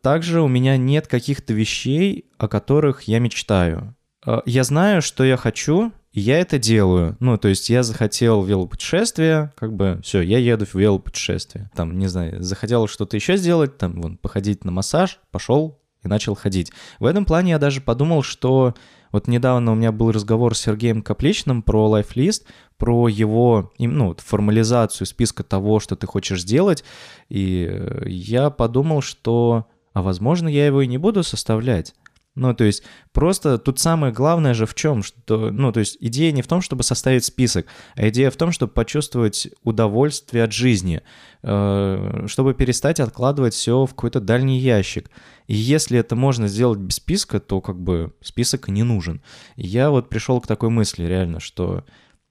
Также 0.00 0.40
у 0.40 0.48
меня 0.48 0.76
нет 0.76 1.06
каких-то 1.06 1.52
вещей, 1.52 2.26
о 2.38 2.48
которых 2.48 3.02
я 3.02 3.18
мечтаю. 3.18 3.96
Э, 4.24 4.40
я 4.46 4.62
знаю, 4.62 5.02
что 5.02 5.24
я 5.24 5.36
хочу, 5.36 5.92
и 6.12 6.20
я 6.20 6.38
это 6.38 6.58
делаю. 6.58 7.16
Ну, 7.18 7.36
то 7.36 7.48
есть 7.48 7.68
я 7.68 7.82
захотел 7.82 8.44
велопутешествие, 8.44 9.52
как 9.56 9.72
бы 9.74 10.00
все, 10.04 10.20
я 10.20 10.38
еду 10.38 10.66
в 10.66 10.74
велопутешествие. 10.76 11.68
Там, 11.74 11.98
не 11.98 12.06
знаю, 12.06 12.42
захотел 12.42 12.86
что-то 12.86 13.16
еще 13.16 13.36
сделать, 13.36 13.76
там, 13.78 14.00
вон, 14.00 14.18
походить 14.18 14.64
на 14.64 14.70
массаж, 14.70 15.18
пошел 15.32 15.81
и 16.02 16.08
начал 16.08 16.34
ходить. 16.34 16.72
В 16.98 17.06
этом 17.06 17.24
плане 17.24 17.52
я 17.52 17.58
даже 17.58 17.80
подумал, 17.80 18.22
что 18.22 18.74
вот 19.12 19.28
недавно 19.28 19.72
у 19.72 19.74
меня 19.74 19.92
был 19.92 20.10
разговор 20.10 20.56
с 20.56 20.60
Сергеем 20.60 21.02
Капличным 21.02 21.62
про 21.62 21.88
лайфлист, 21.88 22.46
про 22.78 23.08
его 23.08 23.72
ну, 23.78 24.16
формализацию 24.18 25.06
списка 25.06 25.44
того, 25.44 25.80
что 25.80 25.96
ты 25.96 26.06
хочешь 26.06 26.42
сделать. 26.42 26.82
И 27.28 27.68
э, 27.70 28.04
я 28.08 28.50
подумал, 28.50 29.02
что, 29.02 29.66
а 29.92 30.02
возможно, 30.02 30.48
я 30.48 30.66
его 30.66 30.82
и 30.82 30.86
не 30.86 30.98
буду 30.98 31.22
составлять. 31.22 31.94
Ну, 32.34 32.54
то 32.54 32.64
есть 32.64 32.82
просто 33.12 33.58
тут 33.58 33.78
самое 33.78 34.12
главное 34.12 34.54
же 34.54 34.64
в 34.64 34.74
чем, 34.74 35.02
что, 35.02 35.50
ну, 35.50 35.70
то 35.70 35.80
есть 35.80 35.98
идея 36.00 36.32
не 36.32 36.40
в 36.40 36.46
том, 36.46 36.62
чтобы 36.62 36.82
составить 36.82 37.24
список, 37.24 37.66
а 37.94 38.08
идея 38.08 38.30
в 38.30 38.36
том, 38.36 38.52
чтобы 38.52 38.72
почувствовать 38.72 39.48
удовольствие 39.62 40.44
от 40.44 40.52
жизни, 40.52 41.02
э, 41.42 42.24
чтобы 42.28 42.54
перестать 42.54 43.00
откладывать 43.00 43.52
все 43.52 43.84
в 43.84 43.90
какой-то 43.90 44.20
дальний 44.20 44.58
ящик. 44.58 45.10
И 45.46 45.54
если 45.54 45.98
это 45.98 46.16
можно 46.16 46.48
сделать 46.48 46.78
без 46.78 46.96
списка, 46.96 47.38
то 47.38 47.60
как 47.60 47.78
бы 47.78 48.14
список 48.22 48.68
не 48.68 48.82
нужен. 48.82 49.22
Я 49.56 49.90
вот 49.90 50.08
пришел 50.08 50.40
к 50.40 50.46
такой 50.46 50.70
мысли 50.70 51.04
реально, 51.04 51.38
что 51.38 51.84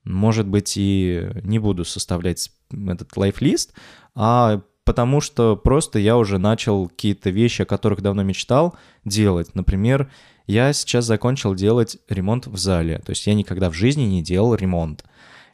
может 0.04 0.48
быть 0.48 0.74
и 0.78 1.30
не 1.44 1.60
буду 1.60 1.86
составлять 1.86 2.50
этот 2.72 3.16
лайфлист, 3.16 3.74
а 4.16 4.64
потому 4.86 5.22
что 5.22 5.56
просто 5.56 6.00
я 6.00 6.18
уже 6.18 6.38
начал 6.38 6.90
какие-то 6.90 7.30
вещи, 7.30 7.64
о 7.64 7.66
которых 7.66 8.02
давно 8.02 8.24
мечтал, 8.24 8.76
делать. 9.06 9.54
Например, 9.56 10.12
я 10.48 10.74
сейчас 10.74 11.06
закончил 11.06 11.56
делать 11.56 11.98
ремонт 12.10 12.48
в 12.48 12.58
зале. 12.58 13.00
То 13.00 13.12
есть 13.12 13.26
я 13.28 13.34
никогда 13.34 13.70
в 13.70 13.74
жизни 13.74 14.04
не 14.04 14.22
делал 14.22 14.56
ремонт. 14.56 15.06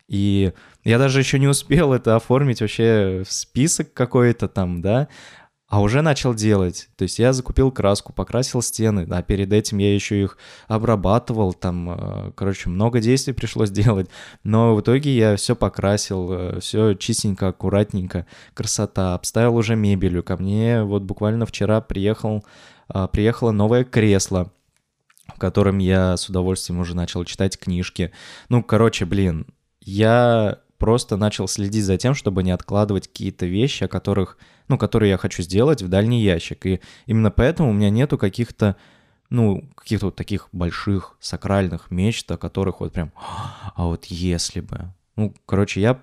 И 0.08 0.54
я 0.84 0.98
даже 0.98 1.20
еще 1.20 1.38
не 1.38 1.48
успел 1.48 1.94
это 1.94 2.16
оформить 2.16 2.62
вообще 2.62 3.24
в 3.28 3.32
список 3.32 3.94
какой-то 3.94 4.48
там, 4.48 4.82
да, 4.82 5.10
а 5.68 5.82
уже 5.82 6.02
начал 6.02 6.34
делать. 6.34 6.90
То 6.96 7.04
есть 7.04 7.20
я 7.20 7.34
закупил 7.34 7.72
краску, 7.72 8.14
покрасил 8.14 8.62
стены, 8.62 9.06
а 9.10 9.22
перед 9.22 9.52
этим 9.52 9.80
я 9.80 9.94
еще 9.94 10.22
их 10.22 10.38
обрабатывал, 10.68 11.54
там, 11.54 11.90
э, 11.90 12.32
короче, 12.36 12.70
много 12.70 13.02
действий 13.02 13.34
пришлось 13.34 13.70
делать, 13.72 14.10
но 14.44 14.76
в 14.76 14.82
итоге 14.82 15.16
я 15.16 15.36
все 15.36 15.56
покрасил, 15.56 16.32
э, 16.32 16.60
все 16.62 16.94
чистенько, 16.94 17.50
аккуратненько, 17.50 18.26
красота, 18.54 19.14
обставил 19.14 19.58
уже 19.58 19.76
мебелью. 19.76 20.24
Ко 20.24 20.38
мне 20.38 20.84
вот 20.84 21.04
буквально 21.04 21.46
вчера 21.46 21.82
приехал, 21.82 22.46
э, 22.94 23.08
приехало 23.12 23.52
новое 23.52 23.84
кресло, 23.84 24.54
в 25.28 25.38
котором 25.38 25.80
я 25.80 26.16
с 26.16 26.30
удовольствием 26.30 26.80
уже 26.80 26.96
начал 26.96 27.26
читать 27.26 27.60
книжки. 27.60 28.14
Ну, 28.48 28.64
короче, 28.64 29.04
блин, 29.04 29.48
я 29.82 30.60
просто 30.78 31.18
начал 31.18 31.48
следить 31.48 31.84
за 31.84 31.98
тем, 31.98 32.14
чтобы 32.14 32.44
не 32.44 32.52
откладывать 32.52 33.08
какие-то 33.08 33.46
вещи, 33.46 33.84
о 33.84 33.88
которых, 33.88 34.38
ну, 34.68 34.78
которые 34.78 35.12
я 35.12 35.18
хочу 35.18 35.42
сделать 35.44 35.82
в 35.82 35.88
дальний 35.88 36.22
ящик. 36.22 36.66
И 36.66 36.82
именно 37.06 37.32
поэтому 37.32 37.70
у 37.70 37.74
меня 37.74 37.90
нету 37.90 38.18
каких-то, 38.18 38.76
ну, 39.30 39.70
каких-то 39.76 40.08
вот 40.08 40.16
таких 40.16 40.50
больших 40.52 41.18
сакральных 41.20 41.92
мечт, 41.92 42.30
о 42.32 42.38
которых 42.38 42.80
вот 42.80 42.94
прям, 42.94 43.12
а 43.76 43.86
вот 43.86 44.06
если 44.06 44.62
бы. 44.62 44.94
Ну, 45.16 45.34
короче, 45.46 45.82
я, 45.82 46.02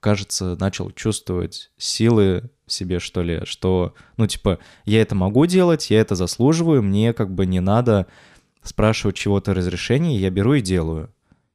кажется, 0.00 0.56
начал 0.56 0.90
чувствовать 0.90 1.70
силы 1.76 2.50
в 2.66 2.72
себе, 2.72 2.98
что 2.98 3.22
ли, 3.22 3.44
что, 3.44 3.94
ну, 4.16 4.26
типа, 4.26 4.58
я 4.84 5.00
это 5.00 5.14
могу 5.14 5.46
делать, 5.46 5.90
я 5.90 6.00
это 6.00 6.14
заслуживаю, 6.14 6.82
мне 6.82 7.12
как 7.12 7.32
бы 7.32 7.46
не 7.46 7.60
надо 7.60 8.06
спрашивать 8.62 9.16
чего-то 9.16 9.54
разрешения, 9.54 10.18
я 10.18 10.30
беру 10.30 10.54
и 10.54 10.60
делаю. 10.60 11.13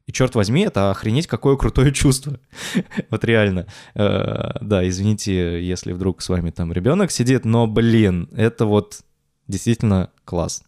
И 0.10 0.12
черт 0.12 0.34
возьми, 0.34 0.64
это 0.64 0.90
охренеть 0.90 1.28
какое 1.28 1.56
крутое 1.56 1.92
чувство. 1.94 2.40
вот 3.12 3.24
реально. 3.24 3.68
Э, 3.94 4.54
да, 4.60 4.88
извините, 4.90 5.64
если 5.64 5.92
вдруг 5.92 6.24
с 6.24 6.30
вами 6.30 6.50
там 6.50 6.74
ребенок 6.74 7.12
сидит, 7.12 7.46
но, 7.46 7.68
блин, 7.68 8.28
это 8.36 8.66
вот 8.66 9.02
действительно 9.48 10.10
класс. 10.26 10.64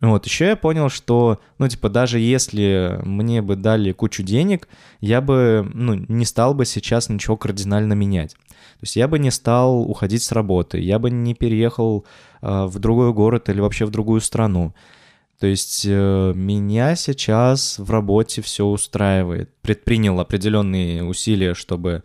Вот, 0.00 0.26
еще 0.26 0.46
я 0.46 0.56
понял, 0.56 0.88
что, 0.88 1.40
ну, 1.58 1.68
типа, 1.68 1.88
даже 1.90 2.18
если 2.18 2.98
мне 3.04 3.40
бы 3.40 3.54
дали 3.54 3.92
кучу 3.92 4.24
денег, 4.24 4.66
я 4.98 5.20
бы, 5.20 5.70
ну, 5.72 5.94
не 5.94 6.24
стал 6.24 6.52
бы 6.52 6.64
сейчас 6.64 7.08
ничего 7.08 7.36
кардинально 7.36 7.92
менять. 7.92 8.32
То 8.32 8.82
есть 8.82 8.96
я 8.96 9.06
бы 9.06 9.20
не 9.20 9.30
стал 9.30 9.88
уходить 9.88 10.24
с 10.24 10.32
работы, 10.32 10.80
я 10.80 10.98
бы 10.98 11.12
не 11.12 11.34
переехал 11.34 12.04
э, 12.42 12.64
в 12.64 12.80
другой 12.80 13.12
город 13.12 13.48
или 13.48 13.60
вообще 13.60 13.84
в 13.84 13.90
другую 13.90 14.20
страну. 14.22 14.74
То 15.38 15.46
есть 15.46 15.84
э, 15.86 16.32
меня 16.34 16.96
сейчас 16.96 17.78
в 17.78 17.90
работе 17.90 18.40
все 18.42 18.64
устраивает. 18.64 19.50
Предпринял 19.60 20.18
определенные 20.18 21.04
усилия, 21.04 21.54
чтобы 21.54 22.02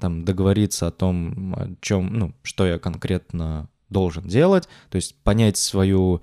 там 0.00 0.24
договориться 0.24 0.88
о 0.88 0.90
том, 0.90 1.54
о 1.54 1.74
чем, 1.80 2.12
ну, 2.12 2.34
что 2.42 2.66
я 2.66 2.78
конкретно 2.78 3.68
должен 3.88 4.26
делать, 4.26 4.68
то 4.90 4.96
есть 4.96 5.14
понять 5.22 5.56
свою 5.56 6.22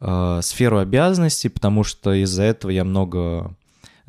э, 0.00 0.40
сферу 0.42 0.78
обязанностей, 0.78 1.48
потому 1.48 1.84
что 1.84 2.12
из-за 2.12 2.42
этого 2.42 2.70
я 2.70 2.82
много 2.82 3.54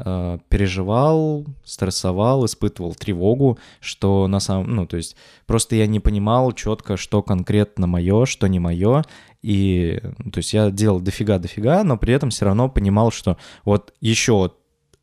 э, 0.03 0.37
переживал, 0.49 1.45
стрессовал, 1.63 2.45
испытывал 2.45 2.95
тревогу, 2.95 3.57
что 3.79 4.27
на 4.27 4.39
самом, 4.39 4.75
ну, 4.75 4.85
то 4.85 4.97
есть 4.97 5.15
просто 5.45 5.75
я 5.75 5.87
не 5.87 5.99
понимал 5.99 6.51
четко, 6.51 6.97
что 6.97 7.21
конкретно 7.21 7.87
мое, 7.87 8.25
что 8.25 8.47
не 8.47 8.59
мое, 8.59 9.03
и, 9.41 9.99
то 10.31 10.37
есть 10.37 10.53
я 10.53 10.69
делал 10.69 10.99
дофига-дофига, 10.99 11.83
но 11.83 11.97
при 11.97 12.13
этом 12.13 12.29
все 12.29 12.45
равно 12.45 12.69
понимал, 12.69 13.11
что 13.11 13.37
вот 13.65 13.93
еще 14.01 14.51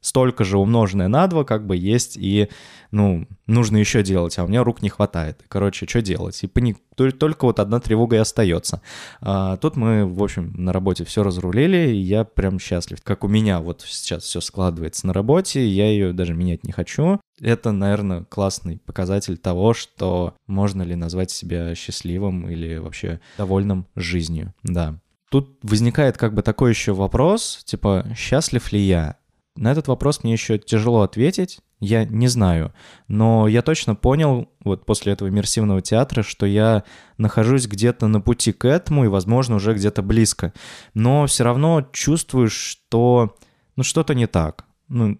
столько 0.01 0.45
же 0.45 0.59
умноженное 0.59 1.09
на 1.09 1.27
2 1.27 1.45
как 1.45 1.67
бы 1.67 1.77
есть 1.77 2.17
и, 2.17 2.49
ну, 2.91 3.27
нужно 3.47 3.77
еще 3.77 4.03
делать, 4.03 4.39
а 4.39 4.45
у 4.45 4.49
меня 4.49 4.65
рук 4.65 4.83
не 4.83 4.89
хватает. 4.89 5.43
Короче, 5.49 5.87
что 5.87 6.03
делать? 6.03 6.43
И 6.43 6.47
пони... 6.47 6.77
только 6.95 7.45
вот 7.45 7.59
одна 7.59 7.81
тревога 7.81 8.17
и 8.17 8.21
остается. 8.21 8.81
А 9.21 9.57
тут 9.57 9.77
мы, 9.77 10.07
в 10.07 10.23
общем, 10.23 10.53
на 10.57 10.73
работе 10.73 11.05
все 11.05 11.23
разрулили, 11.23 11.91
и 11.91 11.97
я 11.97 12.25
прям 12.25 12.59
счастлив. 12.59 13.03
Как 13.03 13.25
у 13.25 13.29
меня 13.29 13.61
вот 13.61 13.85
сейчас 13.87 14.25
все 14.25 14.41
складывается 14.41 15.07
на 15.07 15.13
работе, 15.13 15.67
я 15.67 15.91
ее 15.91 16.13
даже 16.13 16.35
менять 16.35 16.65
не 16.65 16.73
хочу. 16.73 17.21
Это, 17.41 17.73
наверное, 17.73 18.25
классный 18.25 18.79
показатель 18.85 19.37
того, 19.37 19.73
что 19.75 20.35
можно 20.47 20.83
ли 20.83 20.97
назвать 20.97 21.31
себя 21.31 21.75
счастливым 21.75 22.49
или 22.49 22.79
вообще 22.79 23.21
довольным 23.37 23.87
жизнью, 23.95 24.55
да. 24.63 24.99
Тут 25.31 25.59
возникает 25.63 26.17
как 26.17 26.33
бы 26.35 26.43
такой 26.43 26.71
еще 26.71 26.95
вопрос, 26.95 27.61
типа, 27.65 28.07
счастлив 28.17 28.73
ли 28.73 28.81
я? 28.81 29.17
На 29.59 29.73
этот 29.73 29.89
вопрос 29.89 30.23
мне 30.23 30.33
еще 30.33 30.57
тяжело 30.57 31.03
ответить, 31.03 31.59
я 31.81 32.05
не 32.05 32.29
знаю, 32.29 32.73
но 33.09 33.49
я 33.49 33.63
точно 33.63 33.97
понял 33.97 34.49
вот 34.61 34.87
после 34.87 35.13
этого 35.13 35.29
иммерсивного 35.29 35.83
театра, 35.83 36.23
что 36.23 36.47
я 36.47 36.85
нахожусь 37.17 37.67
где-то 37.67 38.07
на 38.07 38.21
пути 38.21 38.53
к 38.53 38.65
этому 38.65 39.05
и, 39.05 39.09
возможно, 39.09 39.57
уже 39.57 39.75
где-то 39.75 40.01
близко, 40.03 40.53
но 40.95 41.27
все 41.27 41.43
равно 41.43 41.89
чувствую, 41.93 42.51
что 42.51 43.37
ну 43.75 43.83
что-то 43.83 44.15
не 44.15 44.29
так. 44.29 44.65
Ну, 44.87 45.19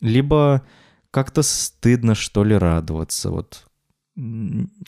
либо 0.00 0.62
как-то 1.10 1.42
стыдно, 1.42 2.14
что 2.14 2.44
ли, 2.44 2.56
радоваться. 2.56 3.30
Вот 3.30 3.66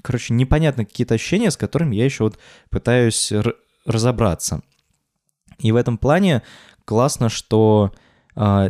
короче, 0.02 0.33
непонятно 0.33 0.85
какие-то 0.85 1.14
ощущения, 1.14 1.50
с 1.50 1.57
которыми 1.57 1.97
я 1.97 2.05
еще 2.05 2.23
вот 2.23 2.38
пытаюсь 2.71 3.33
разобраться. 3.85 4.62
И 5.59 5.73
в 5.73 5.76
этом 5.76 5.99
плане 5.99 6.43
классно, 6.85 7.28
что 7.28 7.93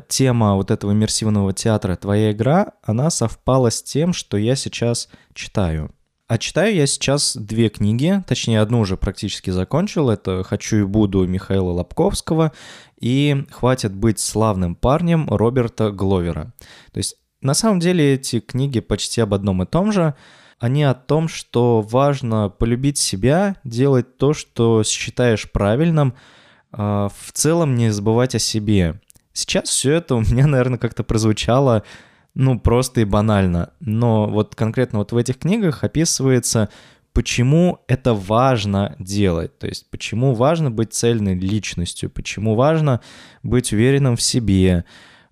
тема 0.08 0.54
вот 0.54 0.70
этого 0.70 0.92
иммерсивного 0.92 1.52
театра 1.52 1.96
«Твоя 1.96 2.32
игра», 2.32 2.73
она 2.82 3.11
совпала 3.11 3.70
с 3.70 3.82
тем, 3.82 4.12
что 4.12 4.37
я 4.37 4.54
сейчас 4.54 5.08
читаю. 5.35 5.92
А 6.28 6.38
читаю 6.38 6.75
я 6.75 6.88
сейчас 6.88 7.37
две 7.37 7.68
книги, 7.68 8.23
точнее, 8.26 8.61
одну 8.61 8.80
уже 8.80 8.96
практически 8.96 9.50
закончил. 9.50 10.11
Это 10.11 10.42
«Хочу 10.42 10.78
и 10.78 10.82
буду» 10.82 11.25
Михаила 11.25 11.70
Лобковского 11.70 12.52
и 13.00 13.44
«Хватит 13.52 13.94
быть 13.94 14.18
славным 14.18 14.75
парнем» 14.75 15.28
Роберта 15.28 15.92
Гловера. 15.92 16.52
То 16.92 16.99
есть, 16.99 17.16
на 17.42 17.54
самом 17.54 17.78
деле, 17.78 18.14
эти 18.14 18.40
книги 18.40 18.80
почти 18.80 19.20
об 19.20 19.35
одном 19.35 19.62
и 19.62 19.66
том 19.66 19.92
же. 19.92 20.14
Они 20.58 20.82
о 20.82 20.94
том, 20.94 21.28
что 21.28 21.80
важно 21.80 22.49
полюбить 22.49 22.99
себя, 22.99 23.56
делать 23.62 24.16
то, 24.16 24.32
что 24.32 24.82
считаешь 24.82 25.50
правильным, 25.52 26.14
а, 26.73 27.08
в 27.08 27.32
целом 27.32 27.76
не 27.76 27.90
забывать 27.90 28.35
о 28.35 28.40
себе. 28.40 29.00
Сейчас 29.37 29.69
все 29.69 29.93
это 29.93 30.14
у 30.14 30.21
меня, 30.21 30.47
наверное, 30.47 30.78
как-то 30.78 31.05
прозвучало, 31.05 31.83
ну, 32.35 32.59
просто 32.59 33.02
и 33.02 33.05
банально. 33.05 33.71
Но 33.81 34.26
вот 34.28 34.55
конкретно 34.55 35.00
вот 35.00 35.12
в 35.12 35.16
этих 35.16 35.38
книгах 35.38 35.85
описывается, 35.85 36.71
почему 37.12 37.81
это 37.87 38.14
важно 38.14 38.97
делать. 38.99 39.59
То 39.59 39.66
есть, 39.66 39.90
почему 39.90 40.35
важно 40.35 40.71
быть 40.71 40.95
цельной 40.95 41.35
личностью, 41.35 42.09
почему 42.09 42.55
важно 42.55 43.02
быть 43.43 43.73
уверенным 43.73 44.16
в 44.16 44.23
себе, 44.23 44.85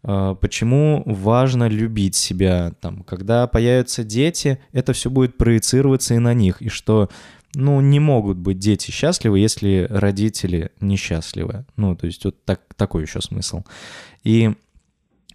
а, 0.02 0.34
почему 0.34 1.02
важно 1.06 1.66
любить 1.66 2.14
себя. 2.14 2.72
Там, 2.80 3.04
когда 3.04 3.46
появятся 3.46 4.04
дети, 4.04 4.58
это 4.72 4.92
все 4.92 5.08
будет 5.08 5.38
проецироваться 5.38 6.14
и 6.14 6.18
на 6.18 6.34
них. 6.34 6.60
И 6.60 6.68
что, 6.68 7.08
ну, 7.54 7.80
не 7.80 8.00
могут 8.00 8.38
быть 8.38 8.58
дети 8.58 8.90
счастливы, 8.90 9.38
если 9.38 9.86
родители 9.90 10.70
несчастливы. 10.80 11.64
Ну, 11.76 11.96
то 11.96 12.06
есть 12.06 12.24
вот 12.24 12.44
так, 12.44 12.60
такой 12.76 13.02
еще 13.02 13.20
смысл. 13.20 13.62
И 14.22 14.54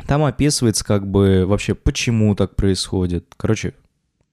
там 0.07 0.23
описывается 0.23 0.85
как 0.85 1.07
бы 1.07 1.45
вообще, 1.45 1.75
почему 1.75 2.35
так 2.35 2.55
происходит. 2.55 3.33
Короче, 3.37 3.73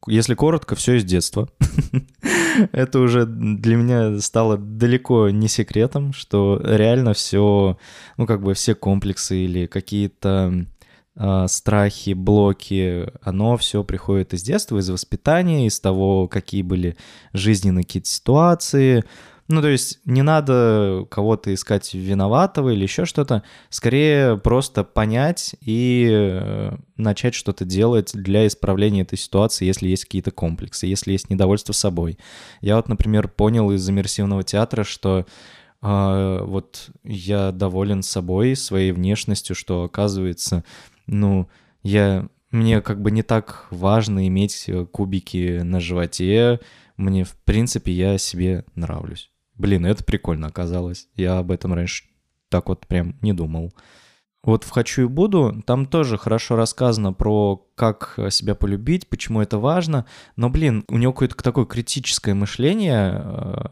если 0.07 0.35
коротко, 0.35 0.75
все 0.75 0.95
из 0.95 1.05
детства. 1.05 1.49
Это 2.73 3.01
уже 3.01 3.27
для 3.27 3.77
меня 3.77 4.19
стало 4.21 4.57
далеко 4.57 5.31
не 5.31 5.49
секретом, 5.49 6.13
что 6.13 6.61
реально 6.63 7.13
все, 7.13 7.79
ну 8.17 8.27
как 8.27 8.43
бы 8.43 8.55
все 8.55 8.75
комплексы 8.75 9.45
или 9.45 9.67
какие-то 9.67 10.67
страхи, 11.47 12.13
блоки, 12.13 13.11
оно 13.23 13.57
все 13.57 13.83
приходит 13.85 14.35
из 14.35 14.43
детства, 14.43 14.79
из 14.79 14.91
воспитания, 14.91 15.67
из 15.67 15.81
того, 15.81 16.29
какие 16.29 16.63
были 16.63 16.97
жизненные 17.33 17.85
какие-то 17.85 18.09
ситуации, 18.09 19.05
ну, 19.49 19.61
то 19.61 19.69
есть 19.69 20.01
не 20.05 20.23
надо 20.23 21.07
кого-то 21.09 21.55
искать 21.55 21.95
виноватого 21.95 22.71
или 22.71 22.83
еще 22.83 23.05
что-то. 23.05 23.45
Скорее 23.69 24.39
просто 24.39 24.83
понять 24.83 25.55
и 25.61 26.09
э, 26.11 26.77
начать 26.97 27.35
что-то 27.35 27.65
делать 27.65 28.11
для 28.13 28.47
исправления 28.49 29.03
этой 29.03 29.19
ситуации, 29.19 29.65
если 29.65 29.87
есть 29.89 30.05
какие-то 30.05 30.33
комплексы, 30.33 30.87
если 30.87 31.13
есть 31.13 31.31
недовольство 31.31 31.73
собой. 31.73 32.19
Я 32.61 32.75
вот, 32.77 32.89
например, 32.89 33.29
понял 33.29 33.71
из 33.71 33.89
иммерсивного 33.89 34.43
театра, 34.43 34.83
что 34.83 35.27
э, 35.81 36.41
вот 36.43 36.91
я 37.05 37.53
доволен 37.53 38.03
собой, 38.03 38.57
своей 38.57 38.91
внешностью, 38.91 39.55
что 39.55 39.85
оказывается, 39.85 40.65
ну, 41.07 41.49
я 41.83 42.29
мне 42.51 42.81
как 42.81 43.03
бы 43.03 43.11
не 43.11 43.23
так 43.23 43.67
важно 43.71 44.27
иметь 44.29 44.71
кубики 44.93 45.61
на 45.63 45.81
животе. 45.81 46.61
Мне, 46.97 47.25
в 47.25 47.37
принципе, 47.45 47.93
я 47.93 48.19
себе 48.19 48.65
нравлюсь. 48.75 49.31
Блин, 49.55 49.85
это 49.87 50.05
прикольно 50.05 50.47
оказалось. 50.47 51.09
Я 51.15 51.39
об 51.39 51.51
этом 51.51 51.75
раньше 51.75 52.05
так 52.49 52.69
вот 52.69 52.87
прям 52.87 53.17
не 53.21 53.33
думал. 53.33 53.73
Вот 54.43 54.63
в 54.63 54.71
«Хочу 54.71 55.03
и 55.03 55.09
буду» 55.09 55.61
там 55.67 55.87
тоже 55.87 56.17
хорошо 56.17 56.55
рассказано 56.55 57.13
про 57.13 57.67
как 57.75 58.17
себя 58.31 58.55
полюбить, 58.55 59.09
почему 59.09 59.41
это 59.43 59.59
важно. 59.59 60.07
Но, 60.37 60.51
блин, 60.51 60.85
у 60.89 60.99
него 60.99 61.13
какое-то 61.13 61.37
такое 61.37 61.65
критическое 61.65 62.33
мышление, 62.33 63.23
э, 63.25 63.65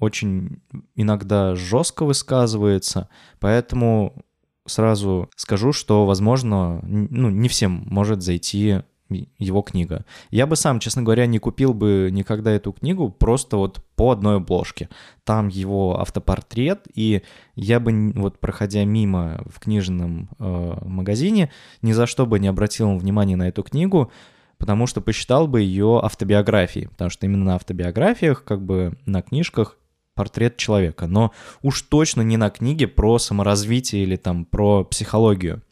очень 0.00 0.60
иногда 0.96 1.54
жестко 1.54 2.04
высказывается, 2.04 3.08
поэтому 3.38 4.25
сразу 4.66 5.28
скажу, 5.36 5.72
что, 5.72 6.06
возможно, 6.06 6.80
ну, 6.82 7.30
не 7.30 7.48
всем 7.48 7.84
может 7.86 8.22
зайти 8.22 8.82
его 9.08 9.62
книга. 9.62 10.04
Я 10.30 10.46
бы 10.46 10.56
сам, 10.56 10.80
честно 10.80 11.02
говоря, 11.02 11.26
не 11.26 11.38
купил 11.38 11.74
бы 11.74 12.08
никогда 12.10 12.50
эту 12.50 12.72
книгу 12.72 13.08
просто 13.10 13.56
вот 13.56 13.84
по 13.94 14.10
одной 14.10 14.36
обложке. 14.36 14.88
Там 15.24 15.48
его 15.48 16.00
автопортрет, 16.00 16.86
и 16.94 17.22
я 17.54 17.78
бы, 17.78 18.12
вот 18.14 18.40
проходя 18.40 18.84
мимо 18.84 19.42
в 19.46 19.60
книжном 19.60 20.28
э, 20.38 20.78
магазине, 20.84 21.50
ни 21.82 21.92
за 21.92 22.06
что 22.06 22.26
бы 22.26 22.38
не 22.38 22.48
обратил 22.48 22.96
внимания 22.96 23.36
на 23.36 23.48
эту 23.48 23.62
книгу, 23.62 24.10
потому 24.58 24.86
что 24.86 25.00
посчитал 25.00 25.46
бы 25.46 25.60
ее 25.60 26.00
автобиографией, 26.02 26.88
потому 26.88 27.10
что 27.10 27.26
именно 27.26 27.44
на 27.44 27.54
автобиографиях, 27.56 28.42
как 28.44 28.64
бы 28.64 28.98
на 29.06 29.22
книжках 29.22 29.78
портрет 30.16 30.56
человека, 30.56 31.06
но 31.06 31.32
уж 31.62 31.82
точно 31.82 32.22
не 32.22 32.36
на 32.36 32.50
книге 32.50 32.88
про 32.88 33.20
саморазвитие 33.20 34.02
или 34.02 34.16
там 34.16 34.44
про 34.44 34.82
психологию. 34.82 35.62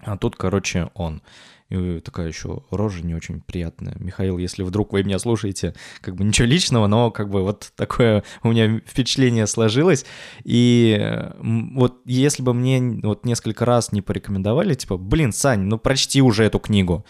А 0.00 0.18
тут, 0.18 0.36
короче, 0.36 0.90
он. 0.94 1.22
И 1.70 2.00
такая 2.00 2.26
еще 2.26 2.64
рожа 2.70 3.06
не 3.06 3.14
очень 3.14 3.40
приятная. 3.40 3.94
Михаил, 4.00 4.38
если 4.38 4.64
вдруг 4.64 4.92
вы 4.92 5.04
меня 5.04 5.20
слушаете, 5.20 5.74
как 6.00 6.16
бы 6.16 6.24
ничего 6.24 6.48
личного, 6.48 6.88
но 6.88 7.12
как 7.12 7.30
бы 7.30 7.42
вот 7.42 7.72
такое 7.76 8.24
у 8.42 8.50
меня 8.50 8.80
впечатление 8.84 9.46
сложилось. 9.46 10.04
И 10.42 11.30
вот 11.38 12.00
если 12.06 12.42
бы 12.42 12.54
мне 12.54 13.00
вот 13.04 13.24
несколько 13.24 13.64
раз 13.64 13.92
не 13.92 14.02
порекомендовали, 14.02 14.74
типа, 14.74 14.96
блин, 14.96 15.32
Сань, 15.32 15.60
ну 15.60 15.78
прочти 15.78 16.20
уже 16.20 16.44
эту 16.44 16.58
книгу. 16.58 17.06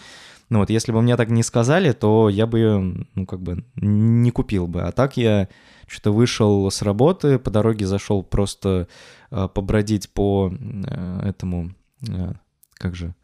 Ну 0.51 0.59
вот, 0.59 0.69
если 0.69 0.91
бы 0.91 1.01
мне 1.01 1.17
так 1.17 1.31
не 1.31 1.45
сказали, 1.45 1.93
то 1.93 2.29
я 2.29 2.47
бы, 2.47 3.07
ну, 3.15 3.25
как 3.25 3.41
бы 3.41 3.65
не 3.77 4.33
купил 4.33 4.67
бы. 4.67 4.83
А 4.83 4.91
так 4.91 5.17
я 5.17 5.49
что-то 5.87 6.13
вышел 6.13 6.69
с 6.71 6.83
работы, 6.83 7.39
по 7.39 7.51
дороге 7.51 7.87
зашел 7.87 8.25
просто 8.25 8.89
э, 9.31 9.49
побродить 9.55 10.11
по 10.11 10.53
э, 10.53 11.21
этому, 11.29 11.71
э, 12.09 12.33
как 12.75 12.97
же, 12.97 13.15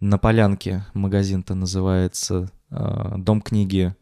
на 0.00 0.16
Полянке 0.16 0.86
магазин-то 0.94 1.54
называется 1.54 2.50
э, 2.70 3.14
Дом 3.18 3.42
книги. 3.42 3.94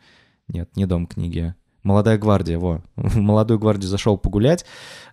Нет, 0.46 0.74
не 0.76 0.86
Дом 0.86 1.06
книги. 1.06 1.54
Молодая 1.82 2.18
гвардия, 2.18 2.58
во. 2.58 2.80
В 2.96 3.16
молодую 3.16 3.58
гвардию 3.58 3.88
зашел 3.88 4.16
погулять, 4.16 4.64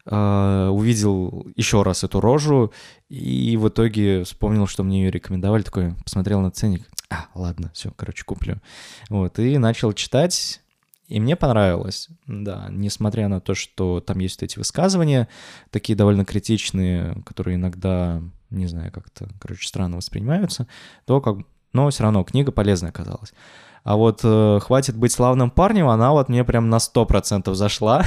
э, 0.05 0.69
увидел 0.71 1.47
еще 1.55 1.81
раз 1.83 2.03
эту 2.03 2.21
рожу 2.21 2.71
и 3.09 3.57
в 3.57 3.69
итоге 3.69 4.23
вспомнил, 4.23 4.67
что 4.67 4.83
мне 4.83 5.03
ее 5.03 5.11
рекомендовали, 5.11 5.63
такой 5.63 5.95
посмотрел 6.03 6.41
на 6.41 6.51
ценник, 6.51 6.87
а, 7.09 7.25
ладно, 7.33 7.71
все, 7.73 7.91
короче, 7.95 8.23
куплю. 8.23 8.61
Вот, 9.09 9.39
и 9.39 9.57
начал 9.57 9.93
читать, 9.93 10.61
и 11.07 11.19
мне 11.19 11.35
понравилось, 11.35 12.07
да, 12.27 12.67
несмотря 12.69 13.27
на 13.27 13.41
то, 13.41 13.55
что 13.55 13.99
там 13.99 14.19
есть 14.19 14.43
эти 14.43 14.59
высказывания, 14.59 15.27
такие 15.71 15.95
довольно 15.95 16.23
критичные, 16.23 17.23
которые 17.25 17.55
иногда 17.55 18.21
не 18.49 18.67
знаю, 18.67 18.91
как-то, 18.91 19.29
короче, 19.39 19.67
странно 19.67 19.97
воспринимаются, 19.97 20.67
то 21.05 21.21
как... 21.21 21.37
Но 21.73 21.89
все 21.89 22.03
равно 22.03 22.23
книга 22.23 22.51
полезная 22.51 22.89
оказалась. 22.89 23.33
А 23.83 23.95
вот 23.95 24.21
э, 24.23 24.59
«Хватит 24.61 24.95
быть 24.95 25.11
славным 25.11 25.49
парнем», 25.49 25.87
она 25.87 26.11
вот 26.11 26.29
мне 26.29 26.43
прям 26.43 26.69
на 26.69 26.77
100% 26.77 27.53
зашла, 27.53 28.03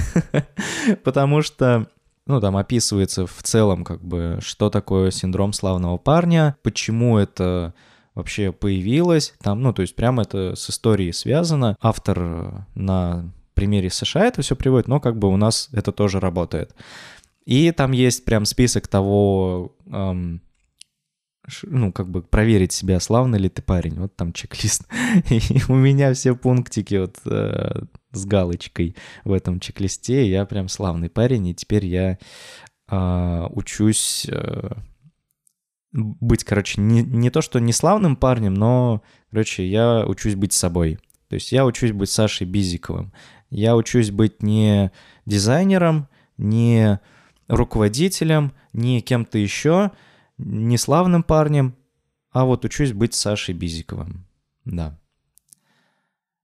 потому 1.04 1.42
что, 1.42 1.86
ну, 2.26 2.40
там 2.40 2.56
описывается 2.56 3.26
в 3.26 3.42
целом, 3.42 3.84
как 3.84 4.02
бы, 4.04 4.38
что 4.42 4.70
такое 4.70 5.10
синдром 5.10 5.52
славного 5.52 5.96
парня, 5.96 6.56
почему 6.62 7.18
это 7.18 7.74
вообще 8.14 8.52
появилось, 8.52 9.34
там, 9.42 9.62
ну, 9.62 9.72
то 9.72 9.82
есть 9.82 9.96
прямо 9.96 10.22
это 10.22 10.54
с 10.54 10.68
историей 10.68 11.12
связано. 11.12 11.76
Автор 11.80 12.18
э, 12.20 12.50
на 12.74 13.32
примере 13.54 13.90
США 13.90 14.26
это 14.26 14.42
все 14.42 14.56
приводит, 14.56 14.88
но 14.88 15.00
как 15.00 15.18
бы 15.18 15.28
у 15.28 15.36
нас 15.36 15.68
это 15.72 15.92
тоже 15.92 16.20
работает. 16.20 16.74
И 17.44 17.70
там 17.72 17.92
есть 17.92 18.24
прям 18.24 18.44
список 18.44 18.88
того, 18.88 19.74
эм, 19.86 20.42
ну, 21.64 21.92
как 21.92 22.08
бы 22.08 22.22
проверить 22.22 22.72
себя, 22.72 23.00
славный 23.00 23.38
ли 23.38 23.48
ты 23.48 23.62
парень. 23.62 23.98
Вот 23.98 24.14
там 24.14 24.32
чек-лист. 24.32 24.86
И 25.30 25.40
у 25.68 25.74
меня 25.74 26.12
все 26.14 26.34
пунктики 26.34 26.94
вот 26.94 27.16
э, 27.24 27.82
с 28.12 28.24
галочкой 28.24 28.96
в 29.24 29.32
этом 29.32 29.60
чек-листе. 29.60 30.28
Я 30.28 30.44
прям 30.46 30.68
славный 30.68 31.10
парень, 31.10 31.48
и 31.48 31.54
теперь 31.54 31.86
я 31.86 32.18
э, 32.88 33.46
учусь 33.50 34.26
э, 34.30 34.70
быть, 35.92 36.44
короче, 36.44 36.80
не, 36.80 37.02
не 37.02 37.30
то, 37.30 37.42
что 37.42 37.58
не 37.58 37.72
славным 37.72 38.16
парнем, 38.16 38.54
но, 38.54 39.02
короче, 39.30 39.66
я 39.66 40.04
учусь 40.06 40.36
быть 40.36 40.52
собой. 40.52 40.98
То 41.28 41.34
есть 41.34 41.52
я 41.52 41.64
учусь 41.66 41.92
быть 41.92 42.10
Сашей 42.10 42.46
Бизиковым. 42.46 43.12
Я 43.50 43.76
учусь 43.76 44.10
быть 44.10 44.42
не 44.42 44.90
дизайнером, 45.26 46.08
не 46.38 47.00
руководителем, 47.48 48.52
не 48.72 49.00
кем-то 49.00 49.38
еще, 49.38 49.92
не 50.44 50.78
славным 50.78 51.22
парнем, 51.22 51.74
а 52.30 52.44
вот 52.44 52.64
учусь 52.64 52.92
быть 52.92 53.14
Сашей 53.14 53.54
Бизиковым. 53.54 54.26
Да. 54.64 54.98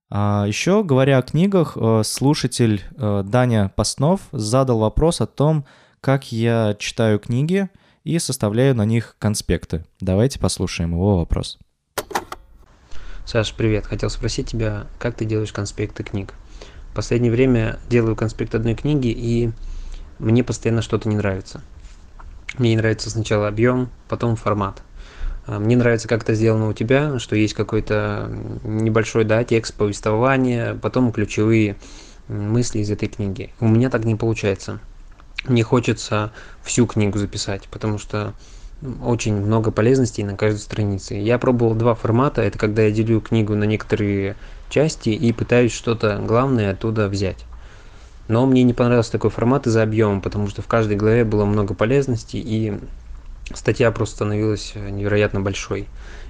А 0.09 0.45
еще, 0.47 0.83
говоря 0.83 1.19
о 1.19 1.21
книгах, 1.21 1.77
э, 1.79 2.01
слушатель 2.03 2.83
э, 2.97 3.23
Даня 3.25 3.69
Паснов 3.75 4.21
задал 4.31 4.79
вопрос 4.79 5.21
о 5.21 5.27
том, 5.27 5.65
как 6.01 6.31
я 6.31 6.75
читаю 6.79 7.19
книги 7.19 7.69
и 8.03 8.17
составляю 8.17 8.75
на 8.75 8.85
них 8.85 9.15
конспекты. 9.19 9.85
Давайте 9.99 10.39
послушаем 10.39 10.93
его 10.93 11.17
вопрос. 11.17 11.59
Саш, 13.25 13.53
привет. 13.53 13.85
Хотел 13.85 14.09
спросить 14.09 14.47
тебя, 14.47 14.87
как 14.97 15.15
ты 15.15 15.25
делаешь 15.25 15.53
конспекты 15.53 16.03
книг? 16.03 16.33
В 16.91 16.95
последнее 16.95 17.31
время 17.31 17.79
делаю 17.87 18.15
конспект 18.15 18.55
одной 18.55 18.73
книги, 18.73 19.09
и 19.09 19.51
мне 20.17 20.43
постоянно 20.43 20.81
что-то 20.81 21.07
не 21.07 21.15
нравится. 21.15 21.61
Мне 22.59 22.71
не 22.71 22.77
нравится 22.77 23.09
сначала 23.09 23.47
объем, 23.47 23.89
потом 24.09 24.35
формат. 24.35 24.83
А, 25.47 25.59
мне 25.59 25.77
нравится, 25.77 26.07
как 26.09 26.23
это 26.23 26.35
сделано 26.35 26.67
у 26.67 26.73
тебя, 26.73 27.17
что 27.17 27.35
есть 27.35 27.53
какой-то 27.53 28.29
небольшой 28.63 29.23
да, 29.23 29.43
текст 29.45 29.73
повествования, 29.73 30.75
потом 30.75 31.11
ключевые 31.13 31.77
мысли 32.27 32.79
из 32.79 32.91
этой 32.91 33.07
книги. 33.07 33.51
У 33.61 33.67
меня 33.67 33.89
так 33.89 34.03
не 34.03 34.15
получается. 34.15 34.79
Мне 35.45 35.63
хочется 35.63 36.33
всю 36.61 36.85
книгу 36.85 37.17
записать, 37.17 37.69
потому 37.71 37.97
что 37.97 38.33
очень 39.03 39.35
много 39.35 39.71
полезностей 39.71 40.23
на 40.25 40.35
каждой 40.35 40.59
странице. 40.59 41.15
Я 41.15 41.39
пробовал 41.39 41.75
два 41.75 41.95
формата. 41.95 42.41
Это 42.41 42.57
когда 42.57 42.83
я 42.83 42.91
делю 42.91 43.21
книгу 43.21 43.55
на 43.55 43.63
некоторые 43.63 44.35
части 44.69 45.09
и 45.09 45.31
пытаюсь 45.31 45.73
что-то 45.73 46.21
главное 46.25 46.71
оттуда 46.71 47.07
взять. 47.07 47.45
Но 48.29 48.45
мне 48.45 48.61
не 48.61 48.73
понравился 48.73 49.11
такой 49.11 49.31
формат 49.31 49.65
из-за 49.65 49.81
объема, 49.81 50.21
потому 50.21 50.47
что 50.47 50.61
в 50.61 50.67
каждой 50.67 50.95
главе 50.95 51.25
было 51.25 51.45
много 51.45 51.73
полезностей 51.73 52.39
и 52.39 52.79
статья 53.55 53.91
просто 53.91 54.17
становилась 54.17 54.73
э, 54.75 54.89
невероятно 54.91 55.41
большой. 55.41 55.87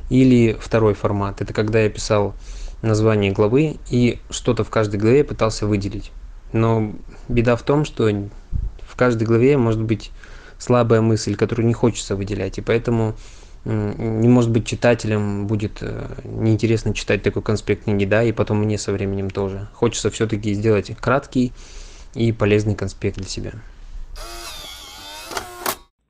Или 0.10 0.58
второй 0.60 0.94
формат, 0.94 1.42
это 1.42 1.54
когда 1.54 1.82
я 1.82 1.90
писал 1.90 2.34
название 2.82 3.34
главы 3.34 3.78
и 3.90 4.20
что-то 4.30 4.64
в 4.64 4.70
каждой 4.70 4.98
главе 4.98 5.26
пытался 5.26 5.68
выделить. 5.68 6.12
Но 6.54 6.94
беда 7.28 7.58
в 7.58 7.64
том, 7.64 7.84
что 7.84 8.10
в 8.88 8.96
каждой 8.96 9.28
главе 9.28 9.58
может 9.58 9.82
быть 9.82 10.12
слабая 10.58 11.02
мысль, 11.02 11.36
которую 11.36 11.68
не 11.68 11.74
хочется 11.74 12.16
выделять, 12.16 12.58
и 12.58 12.62
поэтому 12.62 13.14
не 13.66 14.30
может 14.30 14.52
быть 14.52 14.66
читателям 14.66 15.48
будет 15.48 15.80
э, 15.82 16.08
неинтересно 16.24 16.94
читать 16.94 17.24
такой 17.24 17.42
конспект 17.42 17.84
книги, 17.84 18.06
да, 18.06 18.24
и 18.24 18.32
потом 18.32 18.60
мне 18.60 18.78
со 18.78 18.94
временем 18.94 19.30
тоже. 19.30 19.68
Хочется 19.74 20.10
все-таки 20.10 20.54
сделать 20.54 20.96
краткий 20.98 21.52
и 22.14 22.32
полезный 22.32 22.76
конспект 22.76 23.18
для 23.18 23.28
себя. 23.28 23.52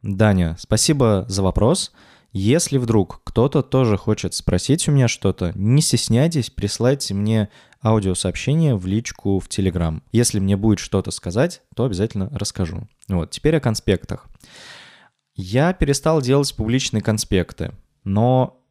Даня, 0.02 0.56
спасибо 0.60 1.26
за 1.28 1.44
вопрос. 1.44 1.92
Если 2.32 2.78
вдруг 2.78 3.22
кто-то 3.24 3.64
тоже 3.64 3.98
хочет 3.98 4.34
спросить 4.34 4.88
у 4.88 4.92
меня 4.92 5.08
что-то, 5.08 5.52
не 5.56 5.82
стесняйтесь, 5.82 6.52
присылайте 6.52 7.14
мне 7.14 7.50
аудиосообщение 7.84 8.76
в 8.76 8.86
личку 8.86 9.40
в 9.40 9.50
Телеграм. 9.50 10.04
Если 10.12 10.40
мне 10.40 10.56
будет 10.56 10.80
что-то 10.80 11.12
сказать, 11.12 11.62
то 11.76 11.86
обязательно 11.86 12.30
расскажу. 12.32 12.88
Вот, 13.08 13.32
теперь 13.32 13.56
о 13.56 13.60
конспектах. 13.60 14.28
Я 15.34 15.74
перестал 15.74 16.22
делать 16.22 16.56
публичные 16.56 17.02
конспекты, 17.02 17.72
но 18.04 18.62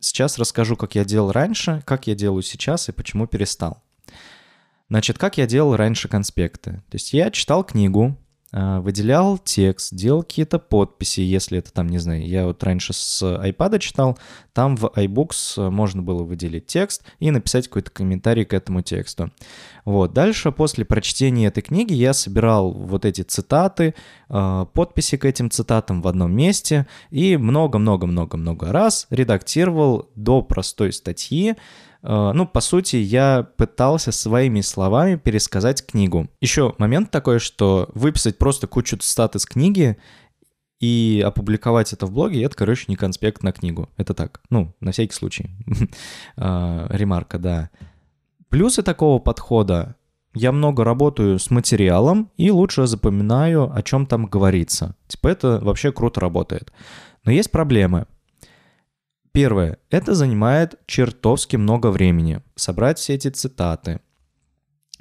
сейчас 0.00 0.38
расскажу, 0.38 0.76
как 0.76 0.94
я 0.94 1.04
делал 1.04 1.30
раньше, 1.30 1.82
как 1.86 2.06
я 2.06 2.14
делаю 2.14 2.42
сейчас 2.42 2.88
и 2.88 2.92
почему 2.92 3.26
перестал. 3.26 3.83
Значит, 4.88 5.18
как 5.18 5.38
я 5.38 5.46
делал 5.46 5.76
раньше 5.76 6.08
конспекты? 6.08 6.82
То 6.90 6.94
есть 6.94 7.12
я 7.12 7.30
читал 7.30 7.64
книгу, 7.64 8.18
а, 8.56 8.80
выделял 8.80 9.36
текст, 9.36 9.92
делал 9.92 10.22
какие-то 10.22 10.60
подписи, 10.60 11.18
если 11.20 11.58
это 11.58 11.72
там, 11.72 11.88
не 11.88 11.98
знаю, 11.98 12.24
я 12.24 12.46
вот 12.46 12.62
раньше 12.62 12.92
с 12.92 13.20
iPad 13.20 13.80
читал, 13.80 14.16
там 14.52 14.76
в 14.76 14.92
iBooks 14.94 15.70
можно 15.70 16.02
было 16.02 16.22
выделить 16.22 16.66
текст 16.66 17.02
и 17.18 17.32
написать 17.32 17.66
какой-то 17.66 17.90
комментарий 17.90 18.44
к 18.44 18.52
этому 18.52 18.82
тексту. 18.82 19.32
Вот, 19.84 20.12
дальше 20.12 20.52
после 20.52 20.84
прочтения 20.84 21.46
этой 21.48 21.62
книги 21.62 21.94
я 21.94 22.12
собирал 22.12 22.70
вот 22.70 23.04
эти 23.04 23.22
цитаты, 23.22 23.96
а, 24.28 24.66
подписи 24.66 25.16
к 25.16 25.24
этим 25.24 25.50
цитатам 25.50 26.00
в 26.00 26.06
одном 26.06 26.32
месте 26.32 26.86
и 27.10 27.36
много-много-много-много 27.36 28.70
раз 28.70 29.08
редактировал 29.10 30.10
до 30.14 30.42
простой 30.42 30.92
статьи, 30.92 31.56
Э, 31.56 31.93
ну, 32.06 32.46
по 32.46 32.60
сути, 32.60 32.96
я 32.96 33.48
пытался 33.56 34.12
своими 34.12 34.60
словами 34.60 35.16
пересказать 35.16 35.84
книгу. 35.86 36.28
Еще 36.40 36.74
момент 36.78 37.10
такой, 37.10 37.38
что 37.38 37.88
выписать 37.94 38.38
просто 38.38 38.66
кучу 38.66 38.98
цитат 38.98 39.36
из 39.36 39.46
книги 39.46 39.96
и 40.80 41.22
опубликовать 41.24 41.94
это 41.94 42.04
в 42.04 42.12
блоге, 42.12 42.42
это, 42.44 42.56
короче, 42.56 42.84
не 42.88 42.96
конспект 42.96 43.42
на 43.42 43.52
книгу. 43.52 43.88
Это 43.96 44.12
так, 44.12 44.42
ну, 44.50 44.74
на 44.80 44.92
всякий 44.92 45.14
случай. 45.14 45.50
Э, 46.36 46.86
ремарка, 46.90 47.38
да. 47.38 47.70
Плюсы 48.48 48.82
такого 48.82 49.18
подхода 49.18 49.96
я 50.34 50.52
много 50.52 50.84
работаю 50.84 51.38
с 51.38 51.50
материалом 51.50 52.30
и 52.36 52.50
лучше 52.50 52.86
запоминаю, 52.86 53.72
о 53.72 53.82
чем 53.82 54.06
там 54.06 54.26
говорится. 54.26 54.96
Типа 55.06 55.28
это 55.28 55.60
вообще 55.62 55.92
круто 55.92 56.20
работает. 56.20 56.72
Но 57.24 57.32
есть 57.32 57.50
проблемы. 57.50 58.06
Первое. 59.34 59.78
Это 59.90 60.14
занимает 60.14 60.78
чертовски 60.86 61.56
много 61.56 61.88
времени. 61.88 62.40
Собрать 62.54 63.00
все 63.00 63.14
эти 63.14 63.26
цитаты, 63.26 64.00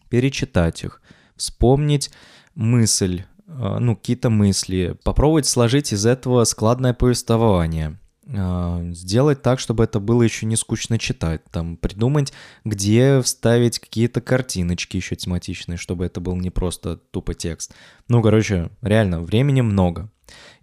перечитать 0.09 0.83
их, 0.83 1.03
вспомнить 1.35 2.09
мысль, 2.55 3.25
э, 3.45 3.77
ну, 3.79 3.95
какие-то 3.95 4.31
мысли, 4.31 4.97
попробовать 5.03 5.45
сложить 5.45 5.93
из 5.93 6.07
этого 6.07 6.45
складное 6.45 6.95
повествование, 6.95 7.99
э, 8.25 8.91
сделать 8.93 9.43
так, 9.43 9.59
чтобы 9.59 9.83
это 9.83 9.99
было 9.99 10.23
еще 10.23 10.47
не 10.47 10.55
скучно 10.55 10.97
читать, 10.97 11.43
там, 11.51 11.77
придумать, 11.77 12.33
где 12.65 13.21
вставить 13.21 13.77
какие-то 13.77 14.19
картиночки 14.19 14.97
еще 14.97 15.15
тематичные, 15.15 15.77
чтобы 15.77 16.05
это 16.05 16.21
был 16.21 16.35
не 16.37 16.49
просто 16.49 16.97
тупо 16.97 17.35
текст. 17.35 17.75
Ну, 18.07 18.23
короче, 18.23 18.71
реально, 18.81 19.19
времени 19.19 19.61
много. 19.61 20.09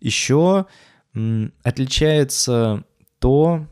Еще 0.01 0.67
отличается 1.63 2.85
то, 3.21 3.67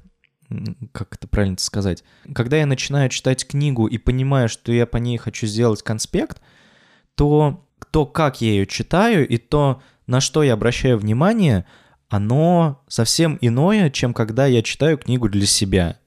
как 0.92 1.16
это 1.16 1.26
правильно 1.26 1.58
сказать, 1.58 2.04
когда 2.34 2.56
я 2.56 2.66
начинаю 2.66 3.08
читать 3.10 3.46
книгу 3.46 3.86
и 3.86 3.98
понимаю, 3.98 4.48
что 4.48 4.72
я 4.72 4.86
по 4.86 4.98
ней 4.98 5.18
хочу 5.18 5.46
сделать 5.46 5.82
конспект, 5.82 6.40
то 7.16 7.64
то, 7.90 8.06
как 8.06 8.40
я 8.40 8.48
ее 8.48 8.66
читаю, 8.66 9.26
и 9.26 9.38
то, 9.38 9.82
на 10.06 10.20
что 10.20 10.42
я 10.42 10.54
обращаю 10.54 10.98
внимание, 10.98 11.64
оно 12.08 12.82
совсем 12.88 13.38
иное, 13.40 13.90
чем 13.90 14.14
когда 14.14 14.46
я 14.46 14.62
читаю 14.62 14.98
книгу 14.98 15.28
для 15.28 15.46
себя. 15.46 15.98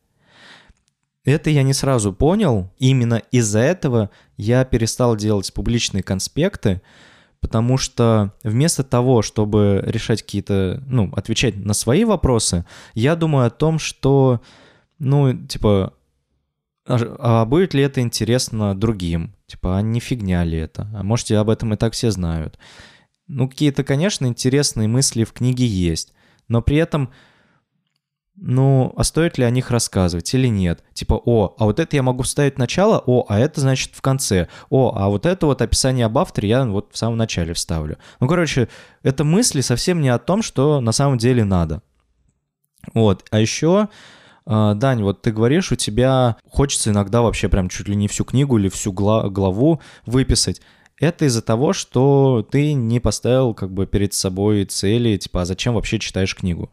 Это 1.24 1.50
я 1.50 1.62
не 1.64 1.74
сразу 1.74 2.14
понял. 2.14 2.72
Именно 2.80 3.22
из-за 3.32 3.60
этого 3.60 4.10
я 4.38 4.66
перестал 4.66 5.16
делать 5.16 5.54
публичные 5.54 6.02
конспекты, 6.02 6.82
потому 7.42 7.78
что 7.78 8.34
вместо 8.44 8.84
того, 8.84 9.22
чтобы 9.24 9.84
решать 9.86 10.22
какие-то, 10.22 10.82
ну, 10.88 11.12
отвечать 11.14 11.58
на 11.58 11.74
свои 11.74 12.06
вопросы, 12.06 12.66
я 12.94 13.16
думаю 13.16 13.48
о 13.48 13.50
том, 13.50 13.80
что, 13.80 14.42
ну, 15.00 15.34
типа, 15.48 15.94
а, 16.86 17.16
а 17.20 17.46
будет 17.46 17.74
ли 17.74 17.82
это 17.82 18.00
интересно 18.02 18.76
другим? 18.76 19.36
Типа, 19.48 19.78
а 19.78 19.82
не 19.82 20.00
фигня 20.00 20.44
ли 20.44 20.58
это? 20.58 20.88
А 20.96 21.04
может, 21.04 21.32
об 21.32 21.50
этом 21.50 21.74
и 21.74 21.78
так 21.78 21.94
все 21.94 22.12
знают? 22.12 22.58
Ну, 23.28 23.50
какие-то, 23.50 23.84
конечно, 23.84 24.28
интересные 24.28 24.88
мысли 24.88 25.24
в 25.24 25.34
книге 25.34 25.66
есть, 25.66 26.14
но 26.48 26.62
при 26.62 26.78
этом 26.78 27.12
ну, 28.36 28.94
а 28.96 29.04
стоит 29.04 29.38
ли 29.38 29.44
о 29.44 29.50
них 29.50 29.72
рассказывать 29.72 30.34
или 30.34 30.48
нет? 30.48 30.84
Типа, 30.94 31.14
о, 31.14 31.56
а 31.58 31.66
вот 31.66 31.80
это 31.80 31.96
я 31.96 32.04
могу 32.04 32.24
вставить 32.24 32.58
начало, 32.58 33.04
о, 33.06 33.26
а 33.28 33.40
это 33.40 33.62
значит 33.62 33.92
в 33.94 34.02
конце, 34.02 34.48
о, 34.70 34.94
а 34.96 35.10
вот 35.10 35.26
это 35.26 35.46
вот 35.46 35.62
описание 35.62 36.06
об 36.06 36.18
авторе 36.18 36.50
я 36.50 36.66
вот 36.66 36.90
в 36.92 36.98
самом 36.98 37.18
начале 37.18 37.54
вставлю. 37.54 37.98
Ну, 38.20 38.28
короче, 38.28 38.70
это 39.04 39.24
мысли 39.24 39.62
совсем 39.62 40.02
не 40.02 40.10
о 40.10 40.18
том, 40.18 40.42
что 40.42 40.82
на 40.82 40.92
самом 40.92 41.18
деле 41.18 41.44
надо. 41.44 41.82
Вот, 42.94 43.26
а 43.32 43.40
еще... 43.40 43.90
А, 44.46 44.74
Дань, 44.74 45.04
вот 45.04 45.22
ты 45.22 45.32
говоришь, 45.32 45.72
у 45.72 45.76
тебя 45.76 46.36
хочется 46.50 46.90
иногда 46.90 47.22
вообще 47.22 47.48
прям 47.48 47.70
чуть 47.70 47.88
ли 47.88 47.96
не 47.96 48.08
всю 48.08 48.26
книгу 48.26 48.58
или 48.58 48.70
всю 48.70 48.92
главу 48.92 49.82
выписать. 50.08 50.62
Это 51.00 51.26
из-за 51.26 51.44
того, 51.44 51.74
что 51.74 52.46
ты 52.50 52.74
не 52.74 53.00
поставил 53.00 53.54
как 53.54 53.72
бы 53.72 53.86
перед 53.86 54.14
собой 54.14 54.66
цели, 54.66 55.18
типа, 55.18 55.42
а 55.42 55.46
зачем 55.46 55.76
вообще 55.76 56.00
читаешь 56.00 56.36
книгу? 56.36 56.72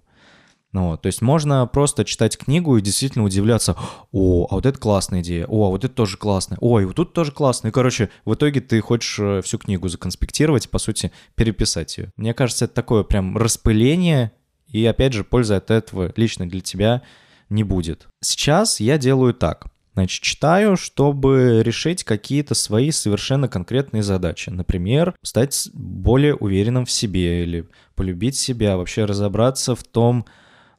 Ну, 0.73 0.89
вот, 0.89 1.03
то 1.03 1.07
есть 1.07 1.23
можно 1.23 1.67
просто 1.67 2.05
читать 2.05 2.37
книгу 2.37 2.77
и 2.77 2.83
действительно 2.83 3.25
удивляться, 3.25 3.75
о, 4.13 4.47
а 4.51 4.55
вот 4.57 4.67
это 4.67 4.79
классная 4.79 5.23
идея, 5.23 5.47
о, 5.47 5.67
а 5.67 5.71
вот 5.71 5.85
это 5.85 5.95
тоже 5.95 6.19
классная, 6.19 6.59
ой, 6.61 6.85
вот 6.85 6.97
тут 6.97 7.15
тоже 7.15 7.33
классно. 7.33 7.69
И, 7.69 7.71
короче, 7.71 8.11
в 8.27 8.35
итоге 8.35 8.61
ты 8.61 8.81
хочешь 8.83 9.19
э, 9.19 9.41
всю 9.43 9.59
книгу 9.59 9.89
законспектировать, 9.89 10.69
по 10.69 10.79
сути, 10.79 11.11
переписать 11.37 11.97
ее. 11.97 12.13
Мне 12.17 12.35
кажется, 12.35 12.67
это 12.67 12.75
такое 12.75 13.03
прям 13.03 13.39
распыление, 13.39 14.33
и, 14.67 14.85
опять 14.85 15.15
же, 15.15 15.25
пользы 15.25 15.55
от 15.55 15.71
этого 15.71 16.13
лично 16.17 16.47
для 16.47 16.61
тебя 16.61 17.03
не 17.49 17.65
будет. 17.65 18.07
Сейчас 18.21 18.81
я 18.81 18.99
делаю 18.99 19.33
так. 19.33 19.69
Значит, 19.95 20.23
читаю, 20.23 20.77
чтобы 20.77 21.63
решить 21.65 22.05
какие-то 22.05 22.55
свои 22.55 22.93
совершенно 22.93 23.49
конкретные 23.49 24.05
задачи. 24.05 24.49
Например, 24.49 25.15
стать 25.25 25.71
более 25.73 26.37
уверенным 26.37 26.85
в 26.85 26.91
себе 26.91 27.43
или 27.43 27.67
полюбить 27.97 28.37
себя, 28.37 28.77
вообще 28.77 29.07
разобраться 29.07 29.75
в 29.75 29.83
том, 29.83 30.25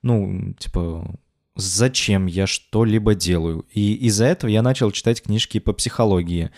ну, 0.01 0.53
типа, 0.57 1.15
зачем 1.55 2.25
я 2.25 2.47
что-либо 2.47 3.15
делаю. 3.15 3.65
И 3.71 3.93
из-за 4.07 4.25
этого 4.25 4.49
я 4.49 4.61
начал 4.61 4.91
читать 4.91 5.21
книжки 5.21 5.59
по 5.59 5.73
психологии. 5.73 6.51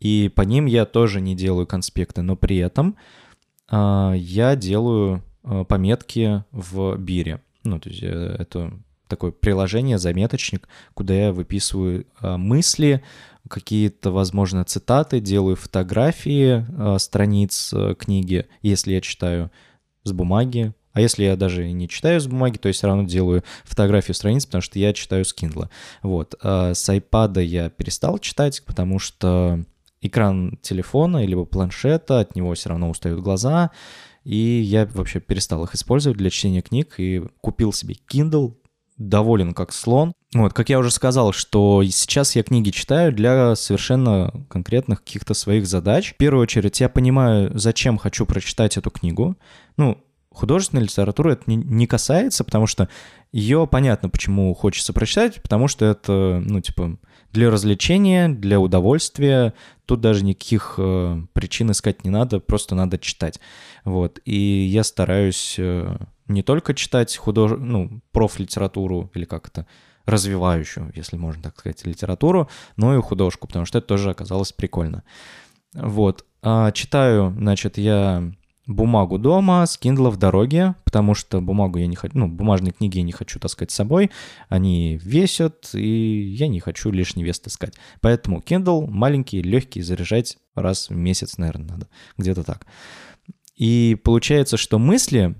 И 0.00 0.30
по 0.34 0.42
ним 0.42 0.66
я 0.66 0.84
тоже 0.84 1.20
не 1.20 1.34
делаю 1.34 1.66
конспекты, 1.66 2.22
но 2.22 2.36
при 2.36 2.58
этом 2.58 2.96
э, 3.70 4.12
я 4.16 4.56
делаю 4.56 5.22
э, 5.42 5.64
пометки 5.66 6.44
в 6.52 6.96
бире. 6.96 7.40
Ну, 7.64 7.80
то 7.80 7.88
есть 7.88 8.02
э, 8.02 8.36
это 8.38 8.72
такое 9.08 9.30
приложение, 9.30 9.98
заметочник, 9.98 10.68
куда 10.94 11.14
я 11.14 11.32
выписываю 11.32 12.06
э, 12.20 12.36
мысли, 12.36 13.02
какие-то, 13.48 14.10
возможно, 14.10 14.64
цитаты, 14.64 15.20
делаю 15.20 15.56
фотографии 15.56 16.66
э, 16.68 16.98
страниц 16.98 17.72
э, 17.72 17.94
книги, 17.98 18.46
если 18.62 18.94
я 18.94 19.00
читаю 19.00 19.50
с 20.04 20.12
бумаги. 20.12 20.74
А 20.96 21.00
если 21.02 21.24
я 21.24 21.36
даже 21.36 21.70
не 21.70 21.90
читаю 21.90 22.18
с 22.18 22.26
бумаги, 22.26 22.56
то 22.56 22.68
я 22.68 22.72
все 22.72 22.86
равно 22.86 23.02
делаю 23.02 23.44
фотографию 23.64 24.14
страниц, 24.14 24.46
потому 24.46 24.62
что 24.62 24.78
я 24.78 24.94
читаю 24.94 25.26
с 25.26 25.34
Kindle. 25.36 25.68
Вот. 26.02 26.34
А 26.42 26.72
с 26.72 26.88
iPad 26.88 27.44
я 27.44 27.68
перестал 27.68 28.18
читать, 28.18 28.62
потому 28.64 28.98
что 28.98 29.62
экран 30.00 30.58
телефона 30.62 31.22
или 31.22 31.34
планшета, 31.44 32.20
от 32.20 32.34
него 32.34 32.54
все 32.54 32.70
равно 32.70 32.88
устают 32.88 33.20
глаза, 33.20 33.72
и 34.24 34.38
я 34.38 34.86
вообще 34.86 35.20
перестал 35.20 35.64
их 35.64 35.74
использовать 35.74 36.16
для 36.16 36.30
чтения 36.30 36.62
книг 36.62 36.94
и 36.96 37.22
купил 37.42 37.74
себе 37.74 37.96
Kindle, 38.10 38.54
доволен 38.96 39.52
как 39.52 39.74
слон. 39.74 40.14
Вот, 40.32 40.54
как 40.54 40.70
я 40.70 40.78
уже 40.78 40.90
сказал, 40.90 41.32
что 41.32 41.84
сейчас 41.84 42.36
я 42.36 42.42
книги 42.42 42.70
читаю 42.70 43.12
для 43.12 43.54
совершенно 43.54 44.32
конкретных 44.48 45.04
каких-то 45.04 45.34
своих 45.34 45.66
задач. 45.66 46.14
В 46.14 46.16
первую 46.16 46.44
очередь 46.44 46.80
я 46.80 46.88
понимаю, 46.88 47.50
зачем 47.52 47.98
хочу 47.98 48.24
прочитать 48.24 48.78
эту 48.78 48.90
книгу. 48.90 49.36
Ну, 49.76 49.98
художественной 50.36 50.82
литературы 50.82 51.32
это 51.32 51.44
не 51.46 51.86
касается, 51.86 52.44
потому 52.44 52.66
что 52.66 52.88
ее 53.32 53.66
понятно, 53.66 54.08
почему 54.08 54.52
хочется 54.54 54.92
прочитать, 54.92 55.42
потому 55.42 55.66
что 55.66 55.84
это, 55.86 56.42
ну, 56.44 56.60
типа, 56.60 56.98
для 57.32 57.50
развлечения, 57.50 58.28
для 58.28 58.60
удовольствия. 58.60 59.54
Тут 59.86 60.00
даже 60.00 60.24
никаких 60.24 60.74
э, 60.78 61.22
причин 61.32 61.70
искать 61.70 62.04
не 62.04 62.10
надо, 62.10 62.40
просто 62.40 62.74
надо 62.74 62.98
читать. 62.98 63.40
Вот. 63.84 64.20
И 64.24 64.36
я 64.36 64.84
стараюсь 64.84 65.56
э, 65.58 65.96
не 66.28 66.42
только 66.42 66.74
читать 66.74 67.16
худож... 67.16 67.52
ну, 67.58 68.00
профлитературу 68.12 69.10
или 69.14 69.24
как 69.24 69.48
это, 69.48 69.66
развивающую, 70.06 70.92
если 70.94 71.16
можно 71.16 71.42
так 71.42 71.58
сказать, 71.58 71.84
литературу, 71.84 72.48
но 72.76 72.96
и 72.96 73.02
художку, 73.02 73.48
потому 73.48 73.64
что 73.64 73.78
это 73.78 73.88
тоже 73.88 74.10
оказалось 74.10 74.52
прикольно. 74.52 75.02
Вот. 75.74 76.24
А 76.42 76.70
читаю, 76.72 77.34
значит, 77.36 77.76
я 77.76 78.32
бумагу 78.66 79.18
дома, 79.18 79.64
с 79.64 79.78
Kindle 79.80 80.10
в 80.10 80.16
дороге, 80.16 80.74
потому 80.84 81.14
что 81.14 81.40
бумагу 81.40 81.78
я 81.78 81.86
не 81.86 81.96
хочу, 81.96 82.18
ну, 82.18 82.28
бумажные 82.28 82.72
книги 82.72 82.98
я 82.98 83.04
не 83.04 83.12
хочу 83.12 83.38
таскать 83.38 83.70
с 83.70 83.74
собой, 83.74 84.10
они 84.48 84.98
весят, 85.02 85.70
и 85.74 86.34
я 86.36 86.48
не 86.48 86.60
хочу 86.60 86.90
лишний 86.90 87.24
вес 87.24 87.38
таскать. 87.38 87.74
Поэтому 88.00 88.40
Kindle 88.40 88.86
маленький, 88.88 89.42
легкий, 89.42 89.82
заряжать 89.82 90.38
раз 90.54 90.88
в 90.88 90.96
месяц, 90.96 91.38
наверное, 91.38 91.68
надо, 91.68 91.88
где-то 92.18 92.42
так. 92.42 92.66
И 93.56 93.96
получается, 94.02 94.56
что 94.56 94.78
мысли, 94.78 95.34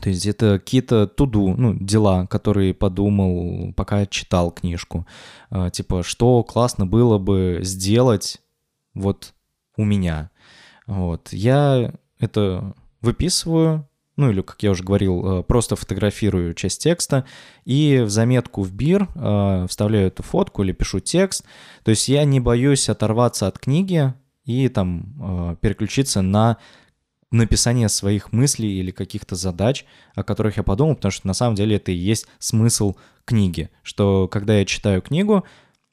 то 0.00 0.08
есть 0.08 0.24
это 0.24 0.58
какие-то 0.58 1.08
туду, 1.08 1.54
ну, 1.56 1.74
дела, 1.74 2.26
которые 2.26 2.74
подумал, 2.74 3.72
пока 3.74 4.06
читал 4.06 4.52
книжку. 4.52 5.06
А, 5.50 5.70
типа, 5.70 6.02
что 6.04 6.44
классно 6.44 6.86
было 6.86 7.18
бы 7.18 7.58
сделать 7.62 8.40
вот 8.94 9.34
у 9.76 9.84
меня. 9.84 10.30
Вот. 10.86 11.32
Я 11.32 11.92
это 12.20 12.74
выписываю, 13.00 13.88
ну 14.16 14.30
или, 14.30 14.42
как 14.42 14.62
я 14.62 14.70
уже 14.70 14.84
говорил, 14.84 15.40
э, 15.40 15.42
просто 15.42 15.76
фотографирую 15.76 16.54
часть 16.54 16.82
текста 16.82 17.24
и 17.64 18.02
в 18.04 18.10
заметку 18.10 18.62
в 18.62 18.72
бир 18.72 19.08
э, 19.14 19.66
вставляю 19.68 20.08
эту 20.08 20.22
фотку 20.22 20.62
или 20.62 20.72
пишу 20.72 21.00
текст. 21.00 21.44
То 21.84 21.90
есть 21.90 22.08
я 22.08 22.24
не 22.24 22.38
боюсь 22.38 22.88
оторваться 22.88 23.46
от 23.46 23.58
книги 23.58 24.12
и 24.44 24.68
там 24.68 25.14
э, 25.20 25.56
переключиться 25.60 26.20
на 26.20 26.58
написание 27.30 27.88
своих 27.88 28.32
мыслей 28.32 28.78
или 28.80 28.90
каких-то 28.90 29.36
задач, 29.36 29.84
о 30.14 30.22
которых 30.22 30.56
я 30.56 30.64
подумал, 30.64 30.96
потому 30.96 31.12
что 31.12 31.26
на 31.26 31.34
самом 31.34 31.54
деле 31.54 31.76
это 31.76 31.92
и 31.92 31.94
есть 31.94 32.26
смысл 32.38 32.96
книги, 33.24 33.70
что 33.82 34.28
когда 34.28 34.58
я 34.58 34.64
читаю 34.64 35.00
книгу, 35.00 35.44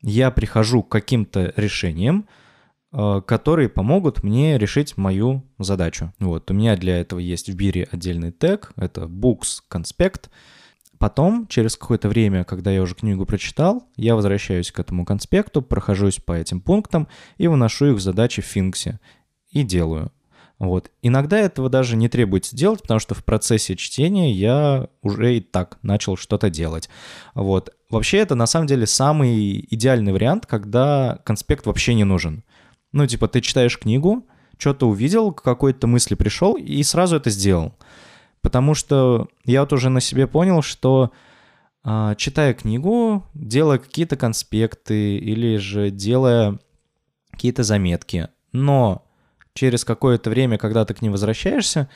я 0.01 0.31
прихожу 0.31 0.83
к 0.83 0.89
каким-то 0.89 1.53
решениям, 1.55 2.27
которые 2.91 3.69
помогут 3.69 4.23
мне 4.23 4.57
решить 4.57 4.97
мою 4.97 5.43
задачу. 5.59 6.13
Вот, 6.19 6.49
у 6.49 6.53
меня 6.53 6.75
для 6.75 6.99
этого 6.99 7.19
есть 7.19 7.49
в 7.49 7.55
бире 7.55 7.87
отдельный 7.91 8.31
тег, 8.31 8.71
это 8.75 9.01
books 9.01 9.59
conspect. 9.69 10.29
Потом, 10.99 11.47
через 11.47 11.77
какое-то 11.77 12.09
время, 12.09 12.43
когда 12.43 12.71
я 12.71 12.81
уже 12.81 12.95
книгу 12.95 13.25
прочитал, 13.25 13.87
я 13.97 14.15
возвращаюсь 14.15 14.71
к 14.71 14.79
этому 14.79 15.05
конспекту, 15.05 15.61
прохожусь 15.61 16.17
по 16.17 16.33
этим 16.33 16.59
пунктам 16.59 17.07
и 17.37 17.47
выношу 17.47 17.91
их 17.91 17.97
в 17.97 18.01
задачи 18.01 18.41
в 18.41 18.45
Финксе 18.45 18.99
и 19.51 19.63
делаю. 19.63 20.11
Вот. 20.59 20.89
Иногда 21.03 21.37
этого 21.37 21.69
даже 21.69 21.95
не 21.95 22.09
требуется 22.09 22.55
делать, 22.55 22.81
потому 22.81 22.99
что 22.99 23.13
в 23.13 23.23
процессе 23.23 23.75
чтения 23.75 24.31
я 24.31 24.87
уже 25.03 25.37
и 25.37 25.39
так 25.39 25.77
начал 25.83 26.17
что-то 26.17 26.49
делать. 26.49 26.89
Вот. 27.35 27.69
Вообще 27.91 28.17
это 28.17 28.33
на 28.33 28.47
самом 28.47 28.65
деле 28.65 28.87
самый 28.87 29.67
идеальный 29.69 30.13
вариант, 30.13 30.47
когда 30.47 31.19
конспект 31.25 31.67
вообще 31.67 31.93
не 31.93 32.05
нужен. 32.05 32.43
Ну, 32.97 33.05
типа, 33.05 33.27
ты 33.27 33.41
читаешь 33.41 33.77
книгу, 33.77 34.25
что-то 34.57 34.89
увидел, 34.89 35.31
к 35.31 35.43
какой-то 35.43 35.85
мысли 35.85 36.15
пришел 36.15 36.55
и 36.55 36.81
сразу 36.81 37.17
это 37.17 37.29
сделал. 37.29 37.75
Потому 38.41 38.73
что 38.73 39.27
я 39.45 39.61
вот 39.61 39.71
уже 39.71 39.89
на 39.89 40.01
себе 40.01 40.25
понял, 40.25 40.63
что 40.63 41.11
э, 41.85 42.15
читая 42.17 42.55
книгу, 42.55 43.23
делая 43.35 43.77
какие-то 43.77 44.15
конспекты 44.15 45.17
или 45.17 45.57
же 45.57 45.91
делая 45.91 46.57
какие-то 47.29 47.61
заметки, 47.61 48.29
но 48.51 49.05
через 49.53 49.85
какое-то 49.85 50.31
время, 50.31 50.57
когда 50.57 50.83
ты 50.83 50.95
к 50.95 51.03
ним 51.03 51.11
возвращаешься, 51.11 51.89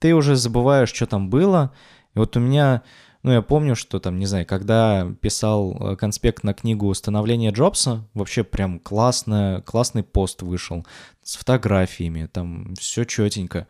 ты 0.00 0.12
уже 0.12 0.34
забываешь, 0.34 0.92
что 0.92 1.06
там 1.06 1.30
было. 1.30 1.72
И 2.16 2.18
вот 2.18 2.36
у 2.36 2.40
меня 2.40 2.82
ну, 3.22 3.32
я 3.32 3.42
помню, 3.42 3.76
что 3.76 4.00
там, 4.00 4.18
не 4.18 4.26
знаю, 4.26 4.46
когда 4.46 5.08
писал 5.20 5.76
э, 5.92 5.96
конспект 5.96 6.42
на 6.42 6.54
книгу 6.54 6.92
«Становление 6.92 7.52
Джобса», 7.52 8.08
вообще 8.14 8.42
прям 8.42 8.80
классно, 8.80 9.62
классный 9.64 10.02
пост 10.02 10.42
вышел 10.42 10.84
с 11.22 11.36
фотографиями, 11.36 12.28
там 12.32 12.74
все 12.74 13.04
четенько. 13.04 13.68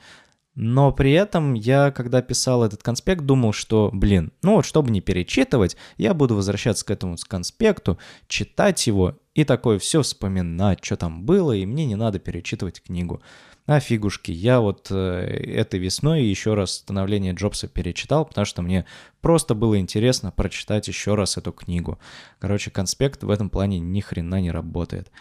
Но 0.55 0.93
при 0.93 1.13
этом 1.13 1.55
я, 1.55 1.91
когда 1.91 2.21
писал 2.21 2.65
этот 2.65 2.83
конспект, 2.83 3.23
думал, 3.23 3.53
что, 3.53 3.91
блин, 3.93 4.33
ну 4.43 4.57
вот 4.57 4.67
чтобы 4.67 4.91
не 4.91 5.01
перечитывать, 5.01 5.77
я 5.97 6.13
буду 6.13 6.35
возвращаться 6.35 6.85
к 6.85 6.91
этому 6.91 7.17
конспекту, 7.27 7.99
читать 8.29 8.87
его 8.87 9.19
и 9.35 9.45
такое 9.45 9.79
все 9.79 10.03
вспоминать, 10.03 10.85
что 10.85 10.97
там 10.97 11.25
было, 11.25 11.53
и 11.53 11.65
мне 11.65 11.87
не 11.87 11.97
надо 11.97 12.19
перечитывать 12.19 12.83
книгу. 12.83 13.23
А 13.67 13.79
фигушки, 13.79 14.33
я 14.33 14.61
вот 14.61 14.89
э, 14.91 14.95
этой 14.95 15.79
весной 15.79 16.25
еще 16.25 16.55
раз 16.55 16.73
становление 16.73 17.33
Джобса 17.33 17.69
перечитал, 17.69 18.25
потому 18.25 18.45
что 18.45 18.61
мне 18.61 18.87
просто 19.21 19.55
было 19.55 19.79
интересно 19.79 20.33
прочитать 20.33 20.89
еще 20.89 21.15
раз 21.15 21.37
эту 21.37 21.53
книгу. 21.53 21.99
Короче, 22.41 22.73
конспект 22.73 23.23
в 23.23 23.31
этом 23.31 23.51
плане 23.51 23.79
ни 23.79 24.01
хрена 24.01 24.41
не 24.41 24.51
работает. 24.51 25.13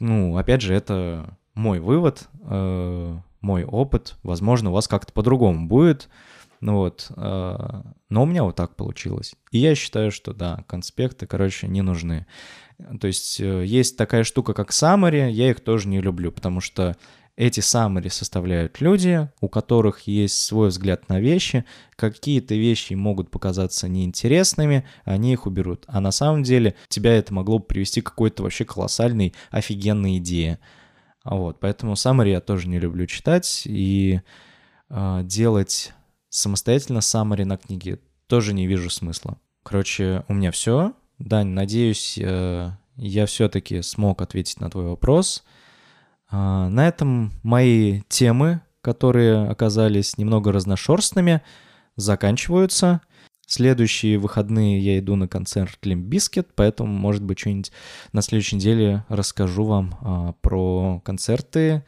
Ну, 0.00 0.36
опять 0.36 0.60
же, 0.60 0.74
это 0.74 1.38
мой 1.54 1.78
вывод, 1.78 2.28
э, 2.42 3.16
мой 3.40 3.64
опыт. 3.64 4.16
Возможно, 4.24 4.70
у 4.70 4.72
вас 4.72 4.88
как-то 4.88 5.12
по-другому 5.12 5.68
будет. 5.68 6.08
Ну 6.60 6.78
вот, 6.78 7.12
э, 7.16 7.82
но 8.08 8.22
у 8.22 8.26
меня 8.26 8.42
вот 8.42 8.56
так 8.56 8.74
получилось. 8.74 9.36
И 9.52 9.58
я 9.58 9.76
считаю, 9.76 10.10
что 10.10 10.32
да, 10.32 10.64
конспекты, 10.66 11.28
короче, 11.28 11.68
не 11.68 11.82
нужны. 11.82 12.26
То 13.00 13.06
есть 13.06 13.38
есть 13.38 13.96
такая 13.96 14.24
штука, 14.24 14.52
как 14.52 14.70
summary, 14.70 15.30
я 15.30 15.50
их 15.50 15.60
тоже 15.60 15.86
не 15.86 16.00
люблю, 16.00 16.32
потому 16.32 16.60
что 16.60 16.96
эти 17.36 17.60
summary 17.60 18.10
составляют 18.10 18.80
люди, 18.80 19.28
у 19.40 19.48
которых 19.48 20.06
есть 20.06 20.40
свой 20.40 20.70
взгляд 20.70 21.08
на 21.08 21.20
вещи, 21.20 21.66
какие-то 21.94 22.54
вещи 22.54 22.94
могут 22.94 23.30
показаться 23.30 23.88
неинтересными, 23.88 24.86
они 25.04 25.34
их 25.34 25.46
уберут. 25.46 25.84
А 25.86 26.00
на 26.00 26.10
самом 26.10 26.42
деле 26.42 26.74
тебя 26.88 27.14
это 27.14 27.34
могло 27.34 27.58
бы 27.58 27.66
привести 27.66 28.00
к 28.00 28.06
какой-то 28.06 28.42
вообще 28.42 28.64
колоссальной, 28.64 29.34
офигенной 29.50 30.16
идее. 30.16 30.58
Вот, 31.24 31.60
поэтому 31.60 31.92
summary 31.92 32.30
я 32.30 32.40
тоже 32.40 32.68
не 32.68 32.78
люблю 32.78 33.06
читать, 33.06 33.62
и 33.66 34.22
э, 34.88 35.20
делать 35.24 35.92
самостоятельно 36.30 36.98
summary 36.98 37.44
на 37.44 37.58
книге 37.58 38.00
тоже 38.28 38.54
не 38.54 38.66
вижу 38.66 38.88
смысла. 38.88 39.38
Короче, 39.62 40.24
у 40.28 40.34
меня 40.34 40.52
все. 40.52 40.94
Дань, 41.18 41.48
надеюсь, 41.48 42.16
э, 42.18 42.70
я 42.96 43.26
все-таки 43.26 43.82
смог 43.82 44.22
ответить 44.22 44.60
на 44.60 44.70
твой 44.70 44.86
вопрос. 44.86 45.44
А, 46.36 46.68
на 46.68 46.86
этом 46.86 47.32
мои 47.42 48.02
темы, 48.08 48.60
которые 48.82 49.48
оказались 49.48 50.18
немного 50.18 50.52
разношерстными, 50.52 51.40
заканчиваются. 51.96 53.00
Следующие 53.46 54.18
выходные 54.18 54.78
я 54.80 54.98
иду 54.98 55.16
на 55.16 55.28
концерт 55.28 55.78
Bizkit, 55.82 56.48
поэтому, 56.54 56.92
может 56.92 57.22
быть, 57.22 57.38
что-нибудь 57.38 57.72
на 58.12 58.20
следующей 58.20 58.56
неделе 58.56 59.06
расскажу 59.08 59.64
вам 59.64 59.96
а, 60.02 60.32
про 60.42 61.00
концерты, 61.06 61.84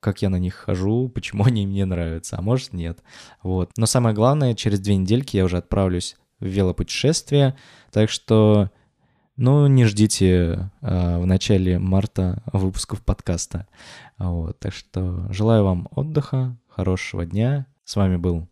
как 0.00 0.22
я 0.22 0.30
на 0.30 0.36
них 0.36 0.54
хожу, 0.54 1.10
почему 1.10 1.44
они 1.44 1.66
мне 1.66 1.84
нравятся, 1.84 2.38
а 2.38 2.42
может 2.42 2.72
нет. 2.72 3.00
Вот. 3.42 3.72
Но 3.76 3.84
самое 3.84 4.14
главное, 4.14 4.54
через 4.54 4.80
две 4.80 4.96
недельки 4.96 5.36
я 5.36 5.44
уже 5.44 5.58
отправлюсь 5.58 6.16
в 6.40 6.46
велопутешествие. 6.46 7.58
Так 7.92 8.08
что, 8.08 8.70
ну, 9.36 9.66
не 9.66 9.84
ждите 9.84 10.70
э, 10.80 11.18
в 11.18 11.26
начале 11.26 11.78
марта 11.78 12.42
выпусков 12.52 13.02
подкаста. 13.02 13.66
Вот, 14.18 14.58
так 14.58 14.72
что 14.72 15.26
желаю 15.30 15.64
вам 15.64 15.88
отдыха, 15.90 16.56
хорошего 16.68 17.24
дня. 17.26 17.66
С 17.84 17.96
вами 17.96 18.16
был 18.16 18.48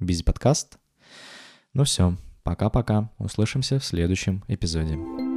Бизи 0.00 0.24
подкаст. 0.24 0.78
Ну 1.72 1.84
все, 1.84 2.16
пока-пока. 2.42 3.10
Услышимся 3.18 3.78
в 3.78 3.84
следующем 3.84 4.44
эпизоде. 4.48 5.33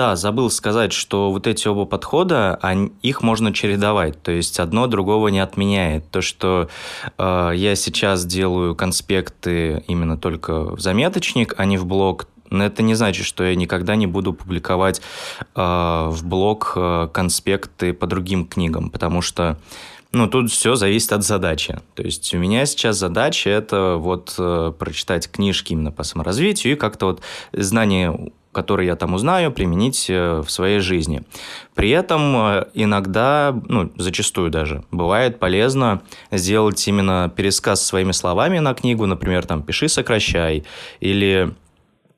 Да, 0.00 0.16
забыл 0.16 0.48
сказать, 0.48 0.94
что 0.94 1.30
вот 1.30 1.46
эти 1.46 1.68
оба 1.68 1.84
подхода, 1.84 2.58
они, 2.62 2.90
их 3.02 3.20
можно 3.20 3.52
чередовать, 3.52 4.22
то 4.22 4.32
есть 4.32 4.58
одно 4.58 4.86
другого 4.86 5.28
не 5.28 5.40
отменяет. 5.40 6.10
То, 6.10 6.22
что 6.22 6.70
э, 7.18 7.52
я 7.54 7.76
сейчас 7.76 8.24
делаю 8.24 8.74
конспекты 8.74 9.84
именно 9.88 10.16
только 10.16 10.74
в 10.74 10.80
заметочник, 10.80 11.52
а 11.58 11.66
не 11.66 11.76
в 11.76 11.84
блог, 11.84 12.28
но 12.48 12.64
это 12.64 12.82
не 12.82 12.94
значит, 12.94 13.26
что 13.26 13.44
я 13.44 13.54
никогда 13.54 13.94
не 13.94 14.06
буду 14.06 14.32
публиковать 14.32 15.02
э, 15.54 15.60
в 16.08 16.20
блог 16.24 16.72
э, 16.76 17.08
конспекты 17.12 17.92
по 17.92 18.06
другим 18.06 18.46
книгам, 18.46 18.88
потому 18.88 19.20
что 19.20 19.58
ну, 20.12 20.28
тут 20.28 20.50
все 20.50 20.76
зависит 20.76 21.12
от 21.12 21.24
задачи. 21.24 21.78
То 21.94 22.02
есть 22.02 22.32
у 22.34 22.38
меня 22.38 22.64
сейчас 22.64 22.96
задача 22.96 23.50
это 23.50 23.96
вот 23.96 24.34
э, 24.38 24.72
прочитать 24.78 25.30
книжки 25.30 25.74
именно 25.74 25.92
по 25.92 26.04
саморазвитию 26.04 26.72
и 26.72 26.76
как-то 26.76 27.06
вот 27.06 27.20
знания 27.52 28.32
которые 28.52 28.88
я 28.88 28.96
там 28.96 29.14
узнаю, 29.14 29.52
применить 29.52 30.06
э, 30.08 30.42
в 30.44 30.50
своей 30.50 30.80
жизни. 30.80 31.22
При 31.74 31.90
этом 31.90 32.36
э, 32.36 32.66
иногда, 32.74 33.54
ну, 33.68 33.92
зачастую 33.96 34.50
даже, 34.50 34.84
бывает 34.90 35.38
полезно 35.38 36.02
сделать 36.30 36.86
именно 36.88 37.32
пересказ 37.34 37.84
своими 37.84 38.12
словами 38.12 38.58
на 38.58 38.74
книгу, 38.74 39.06
например, 39.06 39.46
там 39.46 39.62
«пиши, 39.62 39.88
сокращай», 39.88 40.64
или 41.00 41.54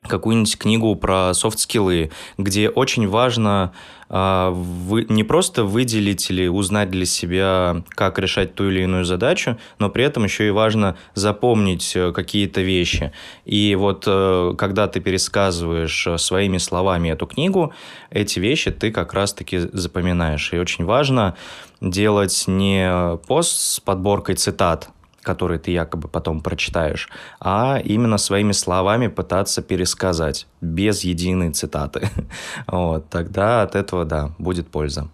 какую-нибудь 0.07 0.59
книгу 0.59 0.97
про 0.97 1.33
софт-скиллы, 1.33 2.11
где 2.37 2.68
очень 2.68 3.07
важно 3.07 3.73
вы, 4.12 5.07
не 5.09 5.25
просто 5.25 5.64
выделить 5.64 6.31
или 6.31 6.46
узнать 6.46 6.90
для 6.90 7.07
себя, 7.07 7.83
как 7.88 8.18
решать 8.18 8.55
ту 8.55 8.68
или 8.68 8.83
иную 8.83 9.07
задачу, 9.07 9.57
но 9.79 9.88
при 9.88 10.05
этом 10.05 10.25
еще 10.25 10.46
и 10.46 10.51
важно 10.51 10.96
запомнить 11.14 11.96
э, 11.96 12.12
какие-то 12.12 12.61
вещи. 12.61 13.12
И 13.46 13.75
вот 13.75 14.05
э, 14.07 14.55
когда 14.59 14.87
ты 14.87 15.01
пересказываешь 15.01 16.07
э, 16.07 16.18
своими 16.18 16.59
словами 16.59 17.09
эту 17.09 17.27
книгу, 17.27 17.72
эти 18.11 18.38
вещи 18.38 18.70
ты 18.70 18.90
как 18.92 19.14
раз-таки 19.14 19.61
запоминаешь. 19.72 20.53
И 20.53 20.59
очень 20.59 20.85
важно 20.85 21.35
делать 21.81 22.44
не 22.46 23.16
пост 23.27 23.59
с 23.59 23.81
подборкой 23.81 24.35
цитат, 24.35 24.90
который 25.22 25.58
ты 25.58 25.70
якобы 25.70 26.08
потом 26.08 26.40
прочитаешь, 26.40 27.08
а 27.40 27.80
именно 27.85 28.18
своими 28.18 28.52
словами 28.52 29.08
пытаться 29.08 29.62
пересказать 29.62 30.46
без 30.61 31.04
единой 31.04 31.52
цитаты. 31.52 32.08
Вот, 32.66 33.08
тогда 33.11 33.62
от 33.62 33.74
этого, 33.74 34.04
да, 34.04 34.30
будет 34.38 34.68
польза. 34.68 35.08